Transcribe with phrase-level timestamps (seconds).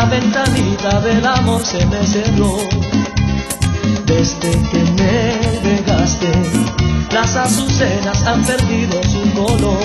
[0.00, 2.56] La ventanita del amor se me cerró.
[4.06, 6.32] Desde que me dejaste,
[7.12, 9.84] las azucenas han perdido su color.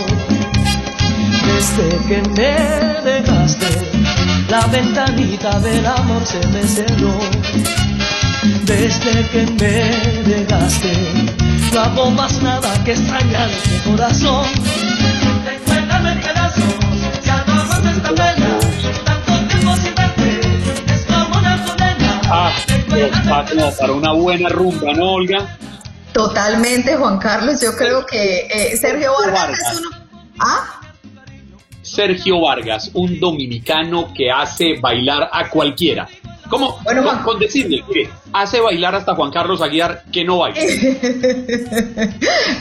[1.47, 3.67] Desde que me dejaste,
[4.49, 7.15] la ventanita del amor se me cerró.
[8.63, 9.75] Desde que me
[10.33, 10.93] dejaste,
[11.73, 14.45] no hago más nada que extrañar este corazón.
[15.45, 16.15] Recuérdame
[22.37, 22.53] Ah,
[23.79, 25.57] para una buena rumba, ¿no, Olga?
[26.11, 27.61] Totalmente, Juan Carlos.
[27.61, 29.89] Yo creo que eh, Sergio Vargas, es uno.
[30.39, 30.81] ¿Ah?
[31.81, 36.09] Sergio Vargas, un dominicano que hace bailar a cualquiera.
[36.49, 36.77] ¿Cómo?
[36.83, 40.59] Bueno, con, decirle que hace bailar hasta Juan Carlos Aguiar que no baila.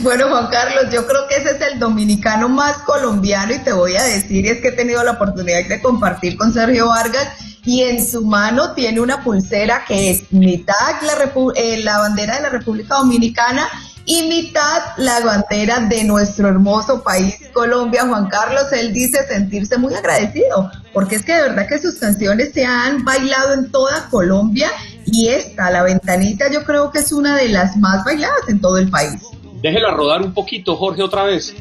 [0.03, 3.97] bueno, Juan Carlos, yo creo que ese es el dominicano más colombiano y te voy
[3.97, 7.83] a decir, y es que he tenido la oportunidad de compartir con Sergio Vargas y
[7.83, 12.51] en su mano tiene una pulsera que es mitad la, eh, la bandera de la
[12.51, 13.69] República Dominicana
[14.07, 18.07] y mitad la bandera de nuestro hermoso país, Colombia.
[18.07, 22.53] Juan Carlos, él dice sentirse muy agradecido, porque es que de verdad que sus canciones
[22.53, 24.71] se han bailado en toda Colombia
[25.07, 28.79] y esta, La Ventanita, yo creo que es una de las más bailadas en todo
[28.79, 29.21] el país.
[29.65, 31.57] Déjela rodar un poquito, Jorge, otra vez.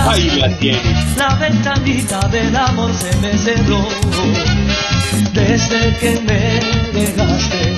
[0.00, 0.80] Ahí la tiene.
[1.16, 3.86] La ventanita del amor se me cerró.
[5.32, 7.72] Desde que me dejaste,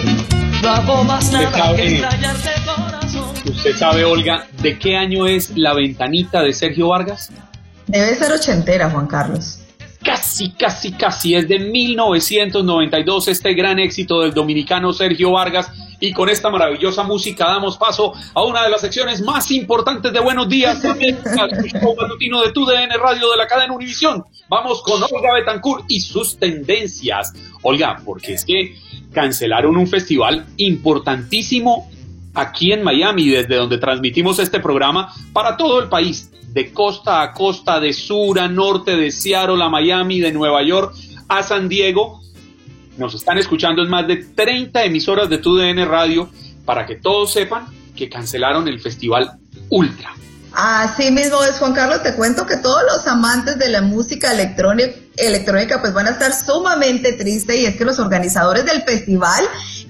[0.62, 3.34] no hago más nada que extrañarte corazón.
[3.44, 7.30] ¿Usted sabe, Olga, de qué año es La ventanita de Sergio Vargas?
[7.88, 9.58] Debe ser ochentera, Juan Carlos
[10.08, 16.28] casi, casi, casi es de 1992 este gran éxito del dominicano Sergio Vargas y con
[16.28, 20.82] esta maravillosa música damos paso a una de las secciones más importantes de Buenos Días
[20.84, 24.24] matutino de TUDN Radio de la cadena Univisión.
[24.48, 27.32] Vamos con Olga Betancourt y sus tendencias.
[27.62, 28.76] Olga, porque es que
[29.12, 31.90] cancelaron un festival importantísimo
[32.34, 37.32] aquí en Miami, desde donde transmitimos este programa para todo el país, de costa a
[37.32, 40.94] costa, de sur a norte, de Seattle a Miami, de Nueva York
[41.28, 42.20] a San Diego
[42.98, 46.28] nos están escuchando en más de 30 emisoras de TUDN Radio
[46.64, 47.66] para que todos sepan
[47.96, 49.38] que cancelaron el festival
[49.70, 50.14] Ultra.
[50.52, 54.92] Así mismo es, Juan Carlos, te cuento que todos los amantes de la música electrónica,
[55.16, 59.44] electrónica pues van a estar sumamente tristes y es que los organizadores del festival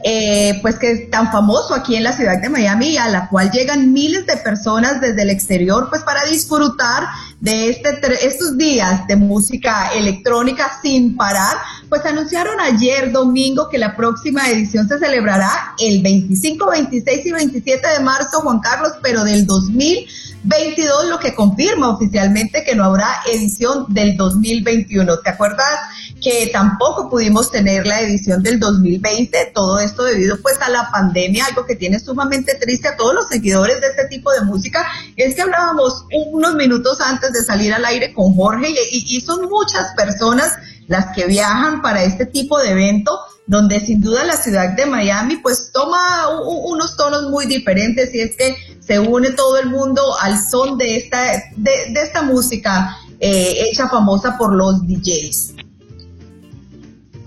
[0.04, 3.50] eh, pues que es tan famoso aquí en la ciudad de Miami, a la cual
[3.50, 7.04] llegan miles de personas desde el exterior, pues para disfrutar
[7.41, 11.56] de este, estos días de música electrónica sin parar,
[11.88, 17.88] pues anunciaron ayer domingo que la próxima edición se celebrará el 25, 26 y 27
[17.88, 23.87] de marzo, Juan Carlos, pero del 2022, lo que confirma oficialmente que no habrá edición
[23.88, 25.19] del 2021.
[25.20, 25.78] ¿Te acuerdas?
[26.22, 31.46] Que tampoco pudimos tener la edición del 2020, todo esto debido pues a la pandemia,
[31.46, 35.34] algo que tiene sumamente triste a todos los seguidores de este tipo de música, es
[35.34, 40.54] que hablábamos unos minutos antes de salir al aire con Jorge y, son muchas personas
[40.87, 45.37] las que viajan para este tipo de evento, donde sin duda la ciudad de Miami
[45.37, 50.38] pues toma unos tonos muy diferentes y es que se une todo el mundo al
[50.43, 51.25] son de esta,
[51.56, 55.68] de, esta música eh, hecha famosa por los DJs.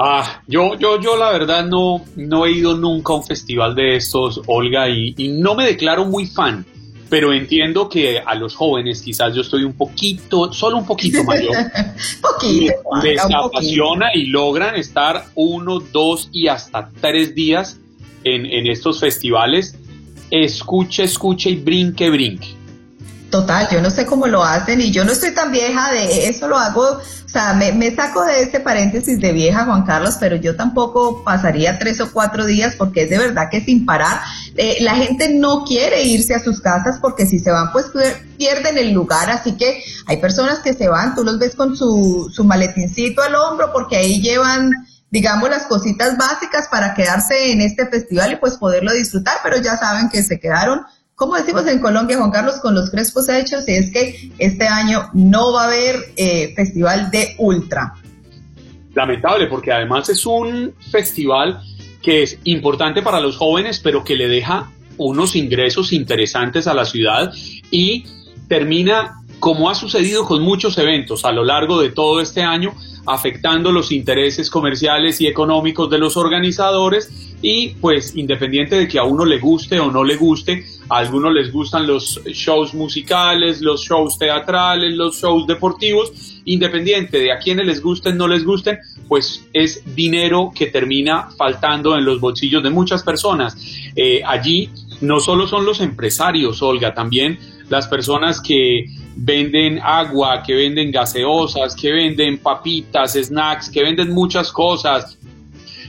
[0.03, 3.97] Ah, yo, yo, yo la verdad no, no he ido nunca a un festival de
[3.97, 6.65] estos, Olga, y, no me declaro muy fan,
[7.07, 11.55] pero entiendo que a los jóvenes quizás yo estoy un poquito, solo un poquito mayor,
[12.19, 17.79] poquito, les, apasiona y logran estar uno, dos y hasta tres días
[18.23, 19.77] en, en estos festivales.
[20.31, 22.60] Escuche, escuche y brinque, brinque.
[23.31, 26.49] Total, yo no sé cómo lo hacen y yo no estoy tan vieja de eso,
[26.49, 30.57] lo hago, o sea, me, saco de este paréntesis de vieja, Juan Carlos, pero yo
[30.57, 34.19] tampoco pasaría tres o cuatro días porque es de verdad que sin parar,
[34.57, 37.85] eh, la gente no quiere irse a sus casas porque si se van pues
[38.37, 42.29] pierden el lugar, así que hay personas que se van, tú los ves con su,
[42.33, 44.71] su maletincito al hombro porque ahí llevan
[45.09, 49.77] digamos, las cositas básicas para quedarse en este festival y pues poderlo disfrutar, pero ya
[49.77, 50.85] saben que se quedaron
[51.21, 55.07] como decimos en Colombia, Juan Carlos, con los crespos hechos, y es que este año
[55.13, 57.93] no va a haber eh, festival de ultra.
[58.95, 61.61] Lamentable, porque además es un festival
[62.01, 66.85] que es importante para los jóvenes, pero que le deja unos ingresos interesantes a la
[66.85, 67.31] ciudad
[67.69, 68.03] y
[68.47, 72.73] termina, como ha sucedido con muchos eventos a lo largo de todo este año,
[73.05, 77.09] afectando los intereses comerciales y económicos de los organizadores
[77.41, 81.33] y pues independiente de que a uno le guste o no le guste, a algunos
[81.33, 87.65] les gustan los shows musicales, los shows teatrales, los shows deportivos, independiente de a quienes
[87.65, 88.77] les gusten, no les gusten,
[89.07, 93.57] pues es dinero que termina faltando en los bolsillos de muchas personas.
[93.95, 94.69] Eh, allí
[95.01, 97.39] no solo son los empresarios, Olga, también
[97.69, 98.85] las personas que
[99.15, 105.17] venden agua, que venden gaseosas, que venden papitas, snacks, que venden muchas cosas,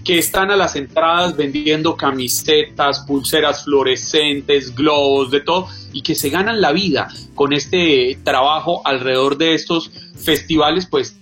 [0.05, 6.31] que están a las entradas vendiendo camisetas, pulseras fluorescentes, globos, de todo, y que se
[6.31, 11.17] ganan la vida con este trabajo alrededor de estos festivales, pues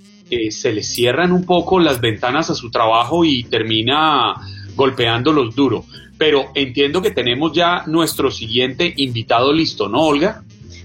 [0.51, 4.35] se les cierran un poco las ventanas a su trabajo y termina
[4.77, 5.85] golpeándolos duro.
[6.17, 10.45] Pero entiendo que tenemos ya nuestro siguiente invitado listo, ¿no, Olga?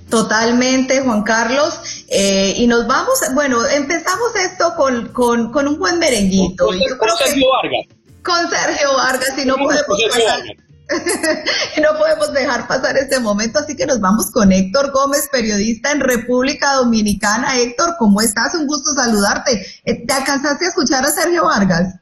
[0.09, 2.05] Totalmente, Juan Carlos.
[2.07, 6.67] Eh, y nos vamos, bueno, empezamos esto con, con, un buen merenguito.
[6.67, 6.77] Con,
[7.17, 7.87] Sergio Vargas.
[8.23, 10.39] Con Sergio Vargas, y no podemos pasar.
[11.81, 15.99] no podemos dejar pasar este momento, así que nos vamos con Héctor Gómez, periodista en
[15.99, 17.57] República Dominicana.
[17.57, 18.53] Héctor, ¿cómo estás?
[18.53, 19.65] Un gusto saludarte.
[19.83, 21.95] Eh, ¿Te alcanzaste a escuchar a Sergio Vargas?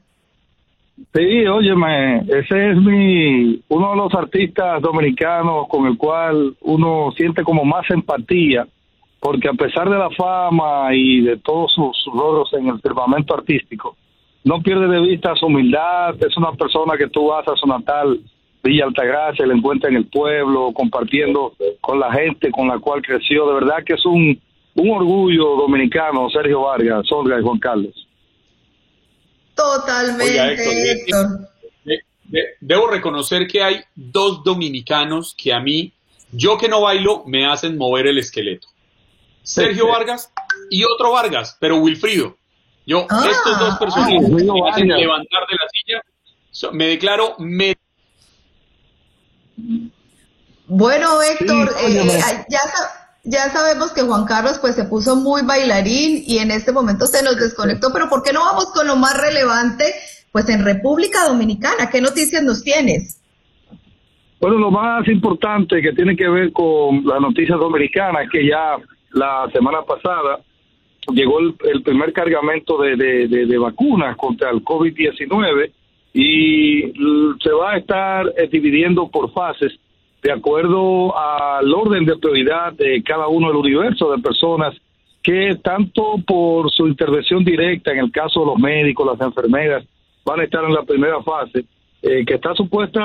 [0.95, 7.43] Sí, óyeme, ese es mi uno de los artistas dominicanos con el cual uno siente
[7.43, 8.67] como más empatía,
[9.19, 13.97] porque a pesar de la fama y de todos sus, logros en el firmamento artístico,
[14.43, 18.19] no pierde de vista su humildad, es una persona que tú vas a su natal
[18.63, 23.47] Villa Altagracia, le encuentra en el pueblo, compartiendo con la gente con la cual creció,
[23.47, 24.39] de verdad que es un,
[24.75, 28.02] un orgullo dominicano, Sergio Vargas, Olga y Juan Carlos.
[29.55, 31.49] Totalmente, Héctor.
[32.59, 35.93] debo reconocer que hay dos dominicanos que a mí,
[36.31, 38.67] yo que no bailo, me hacen mover el esqueleto.
[39.43, 40.31] Sergio Vargas
[40.69, 42.37] y otro Vargas, pero Wilfrido.
[42.85, 43.27] Yo, ah.
[43.29, 47.75] estos dos personajes me hacen levantar de la silla, me declaro me
[50.67, 52.59] bueno, Héctor, eh, ya,
[53.23, 57.23] ya sabemos que Juan Carlos pues se puso muy bailarín y en este momento se
[57.23, 59.85] nos desconectó, pero ¿por qué no vamos con lo más relevante
[60.31, 61.89] pues en República Dominicana?
[61.89, 63.21] ¿Qué noticias nos tienes?
[64.41, 68.75] Bueno, lo más importante que tiene que ver con la noticia dominicana es que ya
[69.11, 70.39] la semana pasada
[71.13, 75.71] llegó el, primer cargamento de, de vacunas contra el COVID-19
[76.13, 76.93] y
[77.41, 79.73] se va a estar eh, dividiendo por fases
[80.23, 84.73] de acuerdo al orden de prioridad de cada uno del universo de personas
[85.21, 89.85] que tanto por su intervención directa, en el caso de los médicos, las enfermeras,
[90.25, 91.65] van a estar en la primera fase,
[92.01, 93.01] eh, que está supuesta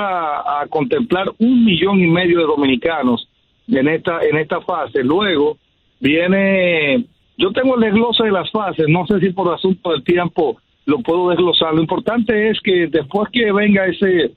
[0.61, 3.27] a, contemplar un millón y medio de dominicanos
[3.67, 5.03] en esta, en esta fase.
[5.03, 5.57] Luego
[5.99, 7.05] viene,
[7.37, 10.99] yo tengo el desglose de las fases, no sé si por asunto del tiempo lo
[10.99, 11.73] puedo desglosar.
[11.73, 14.31] Lo importante es que después que venga ese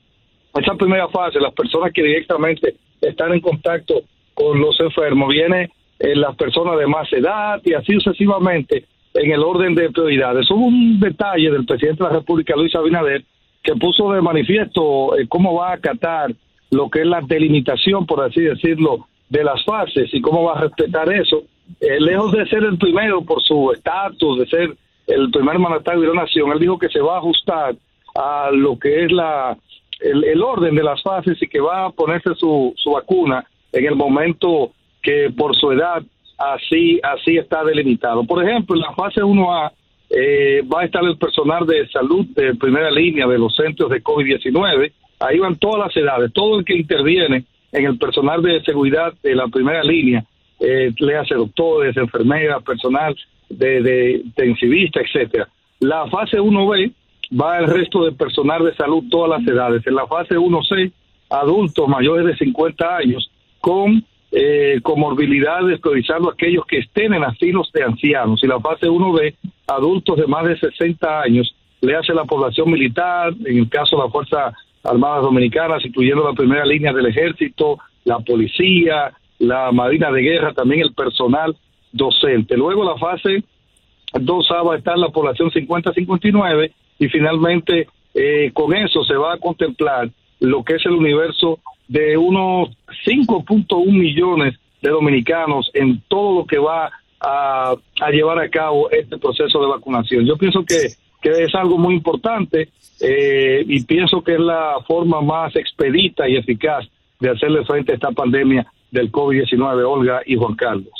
[0.54, 4.02] esa primera fase, las personas que directamente están en contacto
[4.34, 9.40] con los enfermos, viene eh, las personas de más edad y así sucesivamente en el
[9.40, 10.50] orden de prioridades.
[10.50, 13.24] Hubo un detalle del presidente de la República, Luis Abinader,
[13.62, 16.32] que puso de manifiesto eh, cómo va a acatar
[16.70, 20.62] lo que es la delimitación, por así decirlo, de las fases y cómo va a
[20.62, 21.44] respetar eso.
[21.80, 26.08] Eh, lejos de ser el primero por su estatus, de ser el primer mandatario de
[26.08, 27.74] la nación, él dijo que se va a ajustar
[28.14, 29.56] a lo que es la
[30.02, 33.94] el, orden de las fases y que va a ponerse su, su vacuna en el
[33.94, 36.02] momento que por su edad
[36.38, 38.24] así así está delimitado.
[38.24, 39.72] Por ejemplo, en la fase 1A
[40.10, 44.02] eh, va a estar el personal de salud de primera línea de los centros de
[44.02, 44.92] COVID-19.
[45.20, 49.34] Ahí van todas las edades, todo el que interviene en el personal de seguridad de
[49.34, 50.24] la primera línea,
[50.60, 53.16] eh, le hace doctores, enfermeras, personal
[53.48, 55.48] de, de intensivista, etcétera.
[55.80, 56.92] La fase 1B
[57.32, 59.86] va el resto de personal de salud, todas las edades.
[59.86, 60.92] En la fase 1C
[61.30, 67.84] adultos mayores de 50 años con eh, comorbilidades, priorizando aquellos que estén en asilos de
[67.84, 68.42] ancianos.
[68.42, 69.34] Y la fase 1B,
[69.66, 74.02] adultos de más de 60 años, le hace la población militar, en el caso de
[74.02, 80.22] las Fuerzas Armadas Dominicanas, incluyendo la primera línea del ejército, la policía, la Marina de
[80.22, 81.56] Guerra, también el personal
[81.92, 82.56] docente.
[82.56, 83.42] Luego la fase
[84.12, 86.72] 2A va a estar la población 50-59
[87.02, 92.16] y finalmente eh, con eso se va a contemplar lo que es el universo de
[92.16, 92.68] unos
[93.04, 97.74] 5.1 millones de dominicanos en todo lo que va a,
[98.12, 100.24] llevar a cabo este proceso de vacunación.
[100.24, 102.68] Yo pienso que, que es algo muy importante
[103.00, 106.86] eh, y pienso que es la forma más expedita y eficaz
[107.18, 110.92] de hacerle frente a esta pandemia del COVID-19, Olga y Juan Carlos.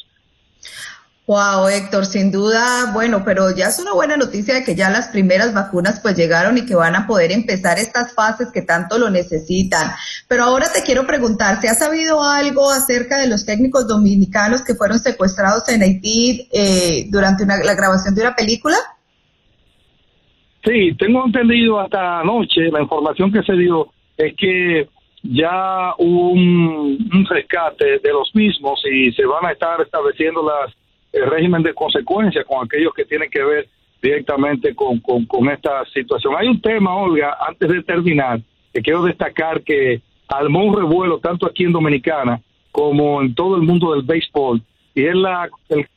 [1.24, 5.06] Wow, Héctor, sin duda, bueno, pero ya es una buena noticia de que ya las
[5.08, 9.08] primeras vacunas pues llegaron y que van a poder empezar estas fases que tanto lo
[9.08, 9.92] necesitan.
[10.26, 14.74] Pero ahora te quiero preguntar, ¿se ha sabido algo acerca de los técnicos dominicanos que
[14.74, 18.76] fueron secuestrados en Haití eh, durante la grabación de una película?
[20.64, 24.88] Sí, tengo entendido hasta anoche, la información que se dio es que
[25.22, 30.74] ya un, un rescate de los mismos y se van a estar estableciendo las
[31.12, 33.68] el régimen de consecuencias con aquellos que tienen que ver
[34.00, 36.34] directamente con, con, esta situación.
[36.36, 38.40] Hay un tema, Olga, antes de terminar,
[38.72, 42.40] que quiero destacar que al un revuelo tanto aquí en Dominicana
[42.72, 44.62] como en todo el mundo del béisbol,
[44.94, 45.48] y es la,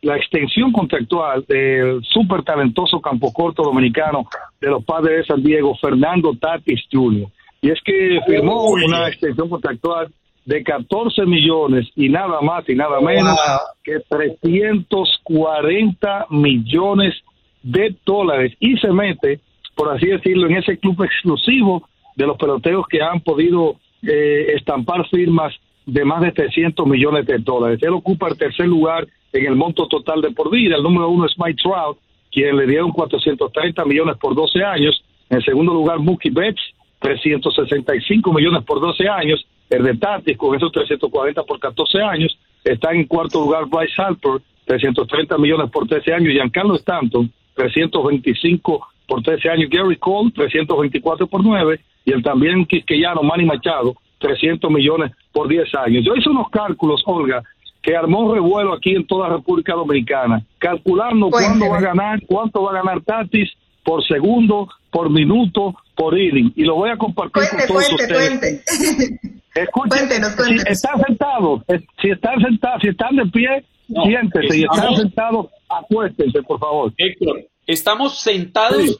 [0.01, 4.27] la extensión contractual del súper talentoso campo corto dominicano
[4.61, 7.27] de los padres de San Diego, Fernando Tatis Jr.
[7.61, 10.11] Y es que firmó una extensión contractual
[10.45, 13.35] de 14 millones y nada más y nada menos
[13.83, 17.15] que 340 millones
[17.63, 19.39] de dólares y se mete,
[19.75, 25.07] por así decirlo, en ese club exclusivo de los peloteros que han podido eh, estampar
[25.09, 25.51] firmas
[25.85, 27.79] de más de 300 millones de dólares.
[27.81, 30.75] Él ocupa el tercer lugar en el monto total de por vida.
[30.75, 31.97] El número uno es Mike Trout,
[32.31, 35.03] quien le dieron 430 millones por 12 años.
[35.29, 36.61] En segundo lugar, Mookie Betts,
[36.99, 42.91] 365 millones por 12 años el de Tatis con esos 340 por 14 años, está
[42.91, 49.49] en cuarto lugar Bryce Harper, 330 millones por 13 años, Giancarlo Stanton, 325 por 13
[49.49, 55.47] años, Gary Cole, 324 por 9, y el también quisqueyano Manny Machado, 300 millones por
[55.47, 56.05] 10 años.
[56.05, 57.43] Yo hice unos cálculos, Olga,
[57.81, 62.71] que armó revuelo aquí en toda República Dominicana, calculando cuándo va a ganar, cuánto va
[62.71, 63.51] a ganar Tatis
[63.83, 68.63] por segundo, por minuto, por inning, y lo voy a compartir con todos ustedes.
[69.55, 71.61] Escuchen, si están sentados,
[72.01, 74.53] si están sentados, si están de pie, siéntese.
[74.53, 76.93] Si están sentados, acuéstense, por favor.
[76.97, 78.99] Héctor, estamos sentados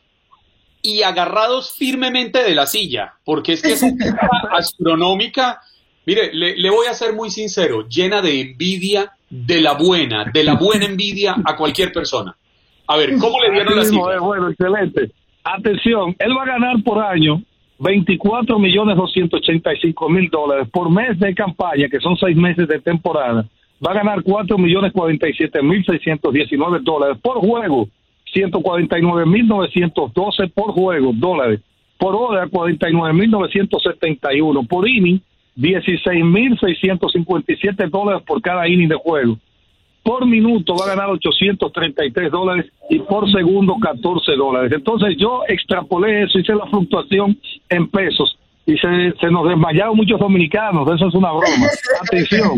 [0.82, 4.06] y agarrados firmemente de la silla, porque es que es una
[4.52, 5.60] astronómica.
[6.06, 10.54] Mire, le, voy a ser muy sincero, llena de envidia de la buena, de la
[10.54, 12.38] buena envidia a cualquier persona.
[12.88, 14.20] A ver, ¿cómo le dieron la cifra?
[14.20, 15.12] Bueno, excelente.
[15.48, 17.40] Atención, él va a ganar por año
[17.78, 23.46] 24 millones 285 mil dólares por mes de campaña, que son seis meses de temporada,
[23.86, 27.88] va a ganar 4 millones 47 mil 619 dólares por juego,
[28.34, 31.62] 149 mil 912 por juego, dólares,
[32.00, 35.22] por hora 49 mil 971, por inning
[35.58, 39.38] 16 mil 657 dólares por cada inning de juego
[40.06, 44.72] por minuto va a ganar 833 dólares y por segundo 14 dólares.
[44.72, 47.36] Entonces yo extrapolé eso, hice la fluctuación
[47.70, 51.68] en pesos y se, nos desmayaron muchos dominicanos, eso es una broma.
[52.04, 52.52] Atención,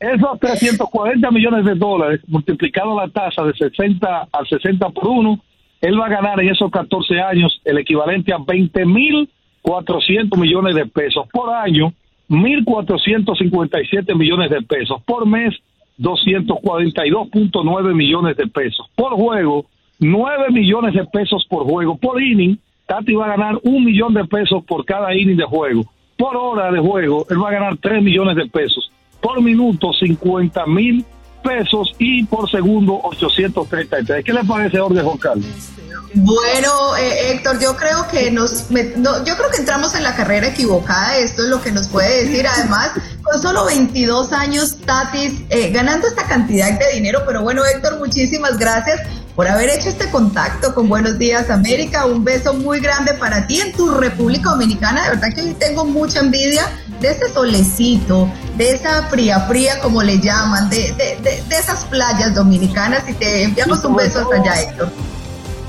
[0.00, 5.40] esos 340 millones de dólares multiplicado la tasa de 60 a 60 por 1,
[5.82, 9.30] él va a ganar en esos 14 años el equivalente a 20 mil
[9.62, 11.92] 400 millones de pesos por año,
[12.28, 15.54] 1.457 millones de pesos por mes
[16.00, 18.86] 242.9 millones de pesos.
[18.96, 19.66] Por juego,
[19.98, 21.96] 9 millones de pesos por juego.
[21.96, 25.84] Por inning, Tati va a ganar un millón de pesos por cada inning de juego.
[26.16, 28.90] Por hora de juego, él va a ganar 3 millones de pesos.
[29.20, 31.04] Por minuto, 50 mil
[31.42, 34.24] pesos y por segundo, 833.
[34.24, 35.79] ¿Qué le parece, Orden Juan Carlos?
[36.12, 41.16] Bueno, eh, Héctor, yo creo que nos, yo creo que entramos en la carrera equivocada.
[41.16, 42.46] Esto es lo que nos puede decir.
[42.48, 42.90] Además,
[43.22, 47.22] con solo 22 años, Tatis eh, ganando esta cantidad de dinero.
[47.26, 49.00] Pero bueno, Héctor, muchísimas gracias
[49.36, 52.06] por haber hecho este contacto con Buenos Días América.
[52.06, 55.04] Un beso muy grande para ti en tu República Dominicana.
[55.04, 56.66] De verdad que hoy tengo mucha envidia
[57.00, 62.34] de ese solecito, de esa fría fría como le llaman, de, de, de esas playas
[62.34, 63.08] dominicanas.
[63.08, 64.92] Y te enviamos un beso hasta allá, Héctor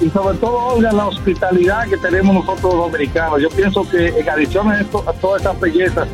[0.01, 3.41] y sobre todo oigan la hospitalidad que tenemos nosotros los dominicanos.
[3.41, 6.07] Yo pienso que en adición a, esto, a todas esas bellezas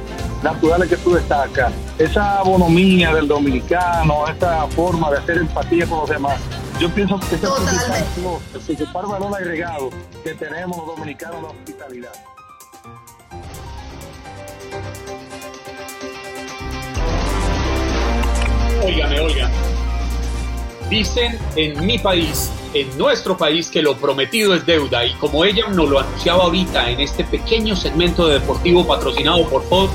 [0.43, 6.09] naturales que tú destacas, esa bonomía del dominicano, esa forma de hacer empatía con los
[6.09, 6.39] demás,
[6.79, 9.89] yo pienso que ese es el principal valor agregado
[10.23, 12.11] que tenemos los dominicanos en la hospitalidad.
[18.85, 19.49] Óigame, oiga.
[20.89, 25.67] Dicen en mi país, en nuestro país, que lo prometido es deuda y como ella
[25.69, 29.89] nos lo anunciaba ahorita en este pequeño segmento de deportivo patrocinado por Ford,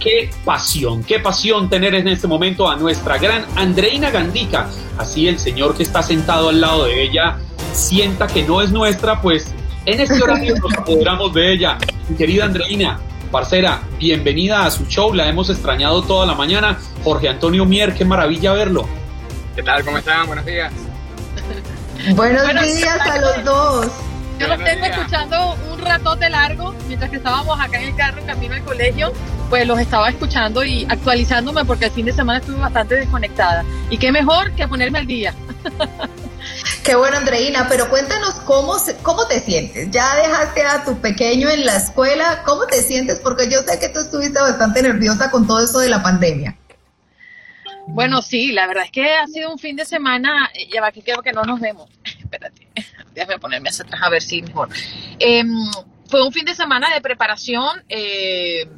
[0.00, 4.68] qué pasión, qué pasión tener en este momento a nuestra gran Andreina Gandica.
[4.98, 7.38] Así el señor que está sentado al lado de ella
[7.72, 9.54] sienta que no es nuestra, pues
[9.86, 11.78] en este horario nos apoderamos de ella.
[12.16, 12.98] Querida Andreina,
[13.30, 16.78] parcera, bienvenida a su show, la hemos extrañado toda la mañana.
[17.04, 18.86] Jorge Antonio Mier, qué maravilla verlo.
[19.54, 19.84] ¿Qué tal?
[19.84, 20.26] ¿Cómo están?
[20.26, 20.89] Buenos días.
[22.08, 23.86] Buenos, días a los dos.
[24.38, 28.26] Yo los tengo escuchando un ratote largo mientras que estábamos acá en el carro en
[28.26, 29.12] camino al colegio
[29.50, 33.64] pues los estaba escuchando y actualizándome porque el fin de semana estuve bastante desconectada.
[33.90, 35.34] Y qué mejor que ponerme al día.
[36.84, 39.90] Qué bueno, Andreina, pero cuéntanos cómo, cómo te sientes.
[39.90, 43.20] Ya dejaste a tu pequeño en la escuela, ¿cómo te sientes?
[43.20, 46.56] Porque yo sé que tú estuviste bastante nerviosa con todo esto de la pandemia.
[47.92, 50.92] Bueno, sí, la verdad es que ha sido un fin de semana, eh, ya va
[50.92, 51.88] que creo que no nos vemos.
[52.04, 52.66] Espérate,
[53.14, 54.68] déjame ponerme hacia atrás a ver si mejor.
[55.18, 55.48] Em,
[56.08, 57.82] fue un fin de semana de preparación.
[57.88, 58.68] Eh,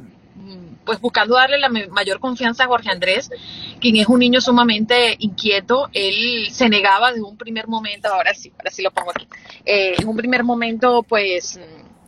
[0.85, 3.29] pues buscando darle la mayor confianza a Jorge Andrés,
[3.79, 5.89] quien es un niño sumamente inquieto.
[5.93, 9.27] Él se negaba desde un primer momento, ahora sí, ahora sí lo pongo aquí,
[9.65, 11.59] eh, en un primer momento, pues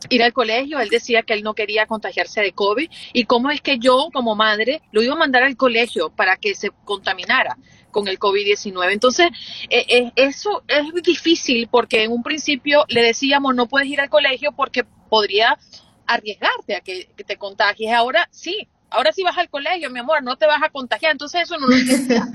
[0.10, 3.62] ir al colegio, él decía que él no quería contagiarse de COVID y cómo es
[3.62, 7.58] que yo como madre lo iba a mandar al colegio para que se contaminara
[7.92, 8.92] con el COVID-19.
[8.92, 9.28] Entonces,
[9.70, 14.10] eh, eh, eso es difícil porque en un principio le decíamos no puedes ir al
[14.10, 15.58] colegio porque podría
[16.06, 17.94] arriesgarte a que, te contagies.
[17.94, 21.14] Ahora sí, ahora sí vas al colegio, mi amor, no te vas a contagiar.
[21.14, 22.28] Entonces eso no lo entendía.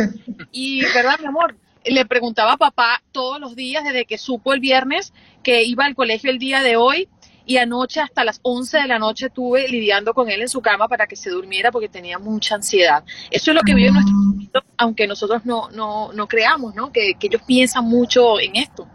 [0.52, 1.56] Y, ¿verdad, mi amor?
[1.84, 5.12] Le preguntaba a papá todos los días desde que supo el viernes
[5.44, 7.08] que iba al colegio el día de hoy
[7.50, 10.86] y anoche hasta las 11 de la noche estuve lidiando con él en su cama
[10.86, 13.02] para que se durmiera porque tenía mucha ansiedad.
[13.28, 16.92] Eso es lo que vive nuestro niños, aunque nosotros no, no, no creamos, ¿no?
[16.92, 18.86] Que, que ellos piensan mucho en esto.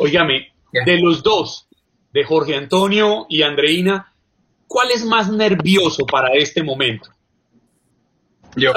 [0.00, 1.68] Óigame, de los dos,
[2.12, 4.14] de Jorge Antonio y Andreina,
[4.66, 7.08] ¿cuál es más nervioso para este momento?
[8.56, 8.72] Yo.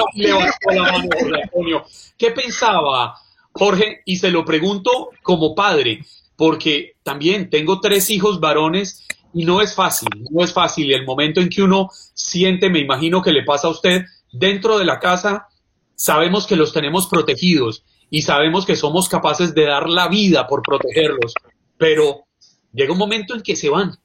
[2.16, 3.16] ¿Qué pensaba
[3.50, 4.02] Jorge?
[4.04, 5.98] Y se lo pregunto como padre,
[6.36, 10.92] porque también tengo tres hijos varones y no es fácil, no es fácil.
[10.92, 14.84] El momento en que uno siente, me imagino que le pasa a usted, dentro de
[14.84, 15.48] la casa,
[15.94, 20.62] sabemos que los tenemos protegidos y sabemos que somos capaces de dar la vida por
[20.62, 21.34] protegerlos,
[21.78, 22.26] pero
[22.72, 23.96] llega un momento en que se van.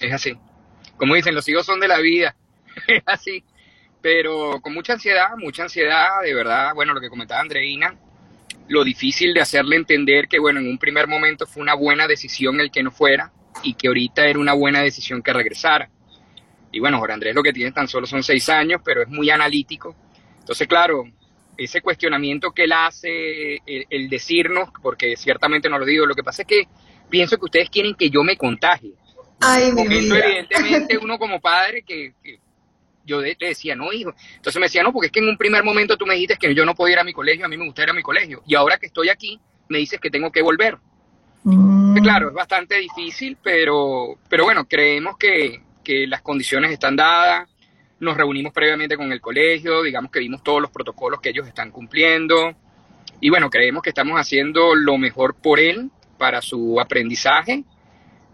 [0.00, 0.36] Es así.
[0.96, 2.36] Como dicen, los hijos son de la vida.
[2.88, 3.42] es así.
[4.00, 7.98] Pero con mucha ansiedad, mucha ansiedad, de verdad, bueno, lo que comentaba Andreina,
[8.68, 12.60] lo difícil de hacerle entender que, bueno, en un primer momento fue una buena decisión
[12.60, 15.90] el que no fuera y que ahorita era una buena decisión que regresara.
[16.70, 19.30] Y bueno, Jorge Andrés lo que tiene tan solo son seis años, pero es muy
[19.30, 19.96] analítico.
[20.40, 21.04] Entonces, claro,
[21.56, 26.22] ese cuestionamiento que él hace, el, el decirnos, porque ciertamente no lo digo, lo que
[26.22, 26.68] pasa es que
[27.08, 28.94] pienso que ustedes quieren que yo me contagie.
[29.40, 30.18] Ay, mi vida.
[30.18, 32.12] evidentemente, uno como padre que,
[33.08, 34.14] yo le decía, no, hijo.
[34.36, 36.54] Entonces me decía, no, porque es que en un primer momento tú me dijiste que
[36.54, 38.42] yo no podía ir a mi colegio, a mí me gustaría ir a mi colegio.
[38.46, 40.78] Y ahora que estoy aquí, me dices que tengo que volver.
[41.44, 41.96] Mm.
[42.02, 47.48] Claro, es bastante difícil, pero, pero bueno, creemos que, que las condiciones están dadas.
[48.00, 51.72] Nos reunimos previamente con el colegio, digamos que vimos todos los protocolos que ellos están
[51.72, 52.54] cumpliendo.
[53.20, 57.64] Y bueno, creemos que estamos haciendo lo mejor por él para su aprendizaje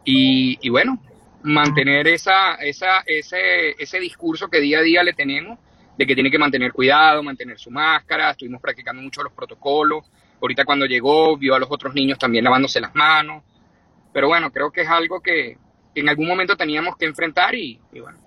[0.04, 1.00] y, bueno,
[1.44, 5.58] mantener esa, esa, ese, ese discurso que día a día le tenemos
[5.96, 10.04] de que tiene que mantener cuidado, mantener su máscara, estuvimos practicando mucho los protocolos,
[10.40, 13.42] ahorita cuando llegó vio a los otros niños también lavándose las manos,
[14.12, 15.58] pero bueno, creo que es algo que
[15.94, 18.18] en algún momento teníamos que enfrentar y, bueno.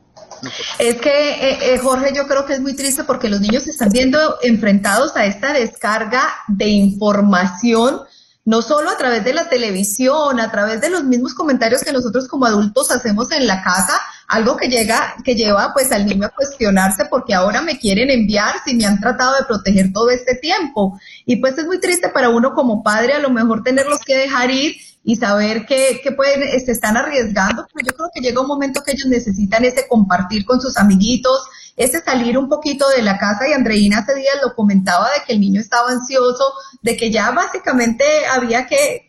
[0.80, 3.72] Es que, eh, eh, Jorge, yo creo que es muy triste porque los niños se
[3.72, 8.02] están viendo enfrentados a esta descarga de información
[8.48, 12.30] no solo a través de la televisión, a través de los mismos comentarios que nosotros
[12.30, 16.30] como adultos hacemos en la casa, algo que llega, que lleva pues al niño a
[16.30, 20.98] cuestionarse porque ahora me quieren enviar si me han tratado de proteger todo este tiempo.
[21.26, 24.50] Y pues es muy triste para uno como padre a lo mejor tenerlos que dejar
[24.50, 28.48] ir y saber que, que pueden, se están arriesgando, pero yo creo que llega un
[28.48, 33.20] momento que ellos necesitan ese compartir con sus amiguitos, ese salir un poquito de la
[33.20, 36.44] casa y Andreina hace días lo comentaba de que el niño estaba ansioso,
[36.82, 39.08] de que ya básicamente había que,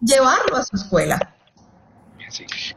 [0.00, 1.36] llevarlo a su escuela.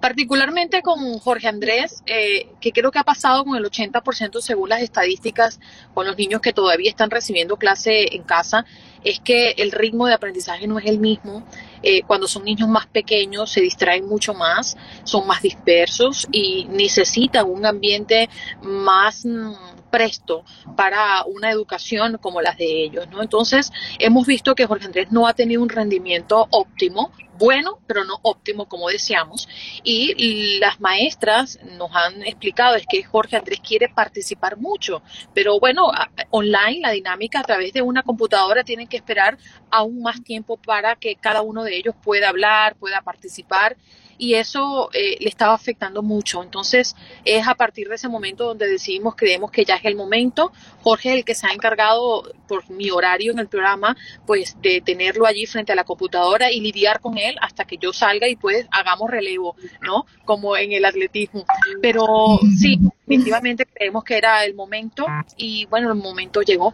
[0.02, 4.82] Particularmente con Jorge Andrés, eh, que creo que ha pasado con el 80% según las
[4.82, 5.60] estadísticas
[5.94, 8.66] con los niños que todavía están recibiendo clase en casa,
[9.04, 11.46] es que el ritmo de aprendizaje no es el mismo.
[11.84, 17.50] Eh, cuando son niños más pequeños se distraen mucho más, son más dispersos y necesitan
[17.50, 18.30] un ambiente
[18.62, 19.26] más...
[19.26, 20.44] Mm, presto
[20.76, 23.22] para una educación como las de ellos, ¿no?
[23.22, 28.18] Entonces, hemos visto que Jorge Andrés no ha tenido un rendimiento óptimo, bueno, pero no
[28.24, 29.48] óptimo como deseamos,
[29.84, 35.04] y las maestras nos han explicado es que Jorge Andrés quiere participar mucho,
[35.36, 35.92] pero bueno,
[36.32, 39.38] online la dinámica a través de una computadora tienen que esperar
[39.70, 43.78] aún más tiempo para que cada uno de ellos pueda hablar, pueda participar
[44.24, 46.42] y eso eh, le estaba afectando mucho.
[46.42, 50.54] Entonces es a partir de ese momento donde decidimos, creemos que ya es el momento.
[50.82, 54.80] Jorge es el que se ha encargado por mi horario en el programa, pues de
[54.80, 58.38] tenerlo allí frente a la computadora y lidiar con él hasta que yo salga y
[58.38, 60.06] pues hagamos relevo, ¿no?
[60.24, 61.46] Como en el atletismo.
[61.82, 65.06] Pero sí, definitivamente creemos que era el momento
[65.36, 66.74] y bueno, el momento llegó.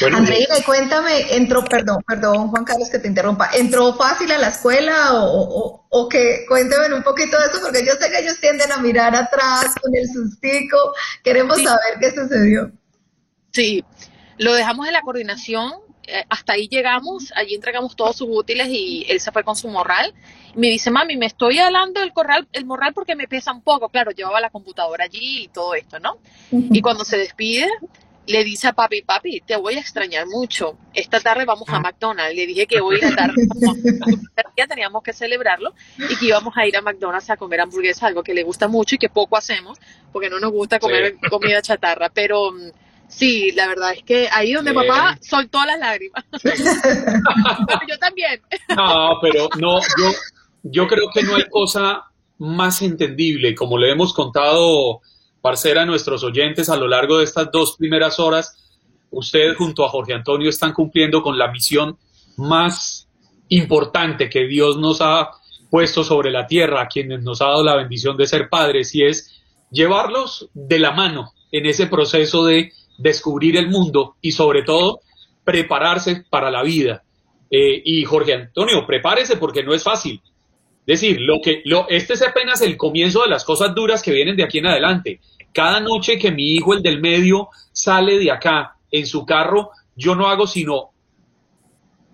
[0.00, 4.48] Bueno, Andreina, cuéntame, entró, perdón, perdón, Juan Carlos, que te interrumpa, ¿entró fácil a la
[4.48, 7.60] escuela o, o, que cuéntame un poquito de eso?
[7.62, 10.76] Porque yo sé que ellos tienden a mirar atrás con el sustico.
[11.22, 12.72] Queremos saber qué sucedió.
[13.52, 13.84] Sí,
[14.38, 15.72] lo dejamos en la coordinación,
[16.06, 19.68] eh, hasta ahí llegamos, allí entregamos todos sus útiles y él se fue con su
[19.68, 20.14] morral.
[20.54, 23.88] Me dice, mami, me estoy hablando del corral, el morral porque me pesa un poco.
[23.88, 26.18] Claro, llevaba la computadora allí y todo esto, ¿no?
[26.50, 27.68] Y cuando se despide,
[28.26, 30.76] le dice a papi, papi, te voy a extrañar mucho.
[30.92, 31.80] Esta tarde vamos a ah.
[31.80, 32.34] McDonald's.
[32.34, 33.34] Le dije que hoy la tarde
[34.56, 38.22] ya teníamos que celebrarlo y que íbamos a ir a McDonald's a comer hamburguesas, algo
[38.22, 39.78] que le gusta mucho y que poco hacemos,
[40.12, 42.08] porque no nos gusta comer comida chatarra.
[42.08, 42.70] Pero mm,
[43.08, 46.24] sí, la verdad es que ahí donde papá soltó las lágrimas.
[47.88, 48.40] yo también.
[48.74, 50.12] No, pero no, yo,
[50.64, 52.04] yo creo que no hay cosa
[52.38, 55.00] más entendible, como le hemos contado
[55.46, 58.58] parcera a nuestros oyentes a lo largo de estas dos primeras horas.
[59.12, 61.96] Ustedes junto a Jorge Antonio están cumpliendo con la misión
[62.36, 63.08] más
[63.50, 65.30] importante que Dios nos ha
[65.70, 69.04] puesto sobre la tierra, a quienes nos ha dado la bendición de ser padres, y
[69.04, 74.98] es llevarlos de la mano en ese proceso de descubrir el mundo y sobre todo
[75.44, 77.04] prepararse para la vida.
[77.48, 80.20] Eh, y Jorge Antonio, prepárese porque no es fácil.
[80.86, 84.12] Es decir, lo que, lo, este es apenas el comienzo de las cosas duras que
[84.12, 85.20] vienen de aquí en adelante.
[85.56, 90.14] Cada noche que mi hijo, el del medio, sale de acá en su carro, yo
[90.14, 90.90] no hago sino,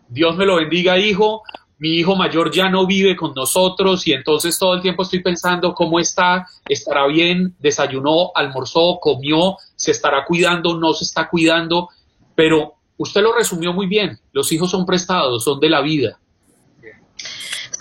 [0.08, 1.42] Dios me lo bendiga, hijo,
[1.78, 5.74] mi hijo mayor ya no vive con nosotros y entonces todo el tiempo estoy pensando
[5.74, 11.88] cómo está, estará bien, desayunó, almorzó, comió, se estará cuidando, no se está cuidando,
[12.36, 16.20] pero usted lo resumió muy bien, los hijos son prestados, son de la vida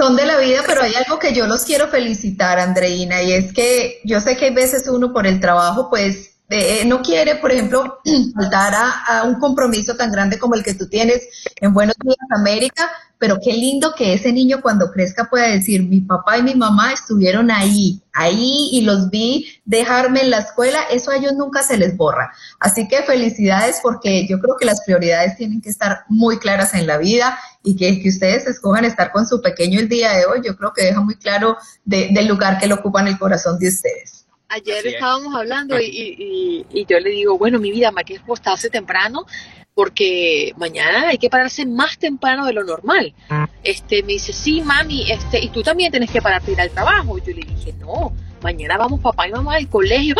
[0.02, 3.54] son de la vida, pero hay algo que yo los quiero felicitar, Andreina, y es
[3.54, 7.52] que yo sé que hay veces uno por el trabajo, pues eh, no quiere, por
[7.52, 8.00] ejemplo,
[8.36, 11.22] faltar a, un compromiso tan grande como el que tú tienes
[11.62, 16.02] en Buenos Días América, pero qué lindo que ese niño cuando crezca pueda decir, mi
[16.02, 21.12] papá y mi mamá estuvieron ahí, ahí y los vi dejarme en la escuela, eso
[21.12, 22.34] a ellos nunca se les borra.
[22.60, 26.86] Así que felicidades porque yo creo que las prioridades tienen que estar muy claras en
[26.86, 30.42] la vida y que, que ustedes escojan estar con su pequeño el día de hoy,
[30.44, 33.70] yo creo que deja muy claro del lugar que lo ocupa en el corazón de
[33.70, 34.21] ustedes.
[34.54, 39.26] Ayer estábamos hablando y, yo le digo, bueno, mi vida, ¿me quieres acostarse temprano?
[39.74, 43.14] porque mañana hay que pararse más temprano de lo normal.
[43.64, 47.18] Este, me dice, sí, mami, este, y tú también tienes que pararte ir al trabajo.
[47.20, 48.12] Yo le dije, no,
[48.44, 50.16] mañana vamos papá y mamá al colegio.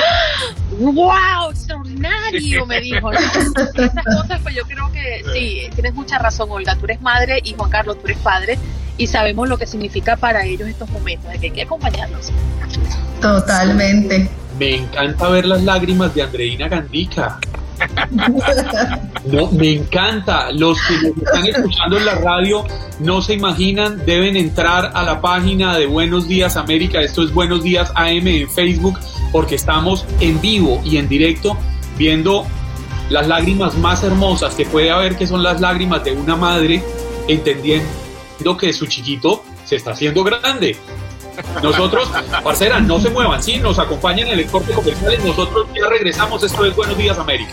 [0.80, 1.52] ¡Wow!
[1.52, 3.12] Extraordinario, me dijo.
[3.12, 6.78] Esas cosas, pues yo creo que sí, tienes mucha razón, Olga.
[6.78, 8.58] Tú eres madre y Juan Carlos, tú eres padre
[9.02, 12.32] y sabemos lo que significa para ellos estos momentos, de que hay que acompañarlos.
[13.20, 14.30] Totalmente.
[14.60, 17.40] Me encanta ver las lágrimas de Andreina Gandica.
[19.26, 20.52] No, me encanta.
[20.52, 22.64] Los que nos están escuchando en la radio
[23.00, 27.02] no se imaginan, deben entrar a la página de Buenos Días América.
[27.02, 29.00] Esto es Buenos Días AM en Facebook,
[29.32, 31.58] porque estamos en vivo y en directo
[31.98, 32.46] viendo
[33.10, 36.84] las lágrimas más hermosas que puede haber, que son las lágrimas de una madre
[37.28, 38.01] entendiendo
[38.58, 40.76] que su chiquito se está haciendo grande.
[41.64, 42.12] Nosotros,
[42.44, 46.44] parcera, no se muevan, sí, nos acompañan en el corte comercial y nosotros ya regresamos.
[46.44, 47.52] Esto es Buenos Días América.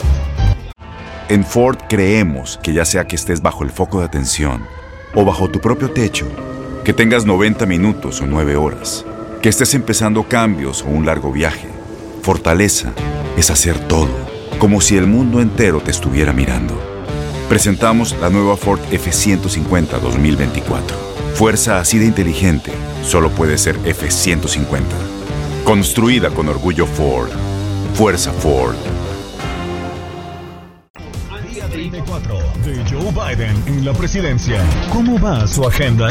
[1.28, 4.66] En Ford creemos que ya sea que estés bajo el foco de atención
[5.14, 6.26] o bajo tu propio techo,
[6.84, 9.04] que tengas 90 minutos o 9 horas,
[9.42, 11.68] que estés empezando cambios o un largo viaje,
[12.22, 12.92] fortaleza
[13.36, 14.10] es hacer todo,
[14.58, 16.87] como si el mundo entero te estuviera mirando.
[17.48, 21.08] Presentamos la nueva Ford F150 2024
[21.38, 22.72] Fuerza así de inteligente
[23.04, 24.82] solo puede ser F-150.
[25.62, 27.30] Construida con orgullo Ford.
[27.94, 28.74] Fuerza Ford.
[31.48, 34.64] Día 34 de Joe Biden en la presidencia.
[34.92, 36.10] ¿Cómo va su agenda?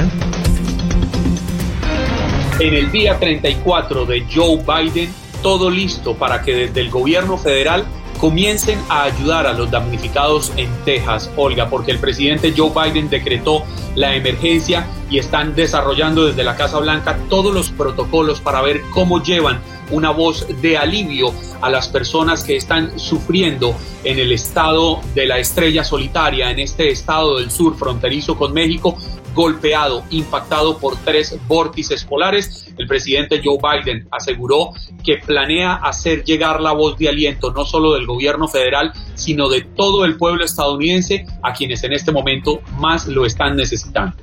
[2.61, 7.85] En el día 34 de Joe Biden, todo listo para que desde el gobierno federal
[8.17, 13.63] comiencen a ayudar a los damnificados en Texas, Olga, porque el presidente Joe Biden decretó
[13.95, 19.23] la emergencia y están desarrollando desde la Casa Blanca todos los protocolos para ver cómo
[19.23, 25.25] llevan una voz de alivio a las personas que están sufriendo en el estado de
[25.25, 28.97] la estrella solitaria, en este estado del sur fronterizo con México,
[29.37, 32.73] golpeado, impactado por tres vórtices polares.
[32.75, 34.71] El presidente Joe Biden aseguró
[35.03, 39.61] que planea hacer llegar la voz de aliento no solo del gobierno federal, sino de
[39.61, 44.17] todo el pueblo estadounidense a quienes en este momento más lo están necesitando.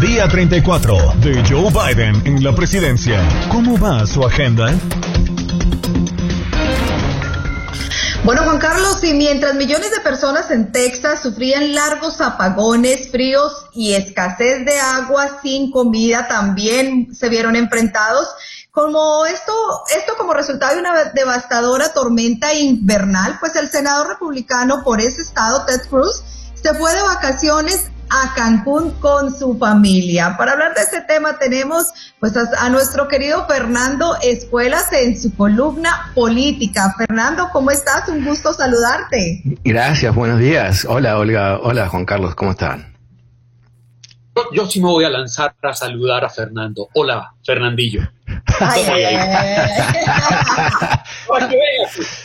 [0.00, 3.26] Día 34 de Joe Biden en la presidencia.
[3.48, 4.74] ¿Cómo va su agenda?
[8.26, 13.94] Bueno, Juan Carlos, y mientras millones de personas en Texas sufrían largos apagones, fríos y
[13.94, 18.26] escasez de agua sin comida, también se vieron enfrentados
[18.72, 19.52] como esto,
[19.96, 25.64] esto como resultado de una devastadora tormenta invernal, pues el senador republicano por ese estado,
[25.64, 30.36] Ted Cruz, se fue de vacaciones a Cancún con su familia.
[30.36, 35.34] Para hablar de este tema tenemos pues a, a, nuestro querido Fernando Escuelas en su
[35.34, 36.94] columna política.
[36.96, 38.08] Fernando, ¿cómo estás?
[38.08, 39.42] Un gusto saludarte.
[39.64, 40.84] Gracias, buenos días.
[40.88, 42.94] Hola Olga, hola Juan Carlos, ¿cómo están?
[44.36, 46.88] Yo, yo sí me voy a lanzar a saludar a Fernando.
[46.94, 48.02] Hola, Fernandillo.
[48.60, 49.68] Ay, ay, ay.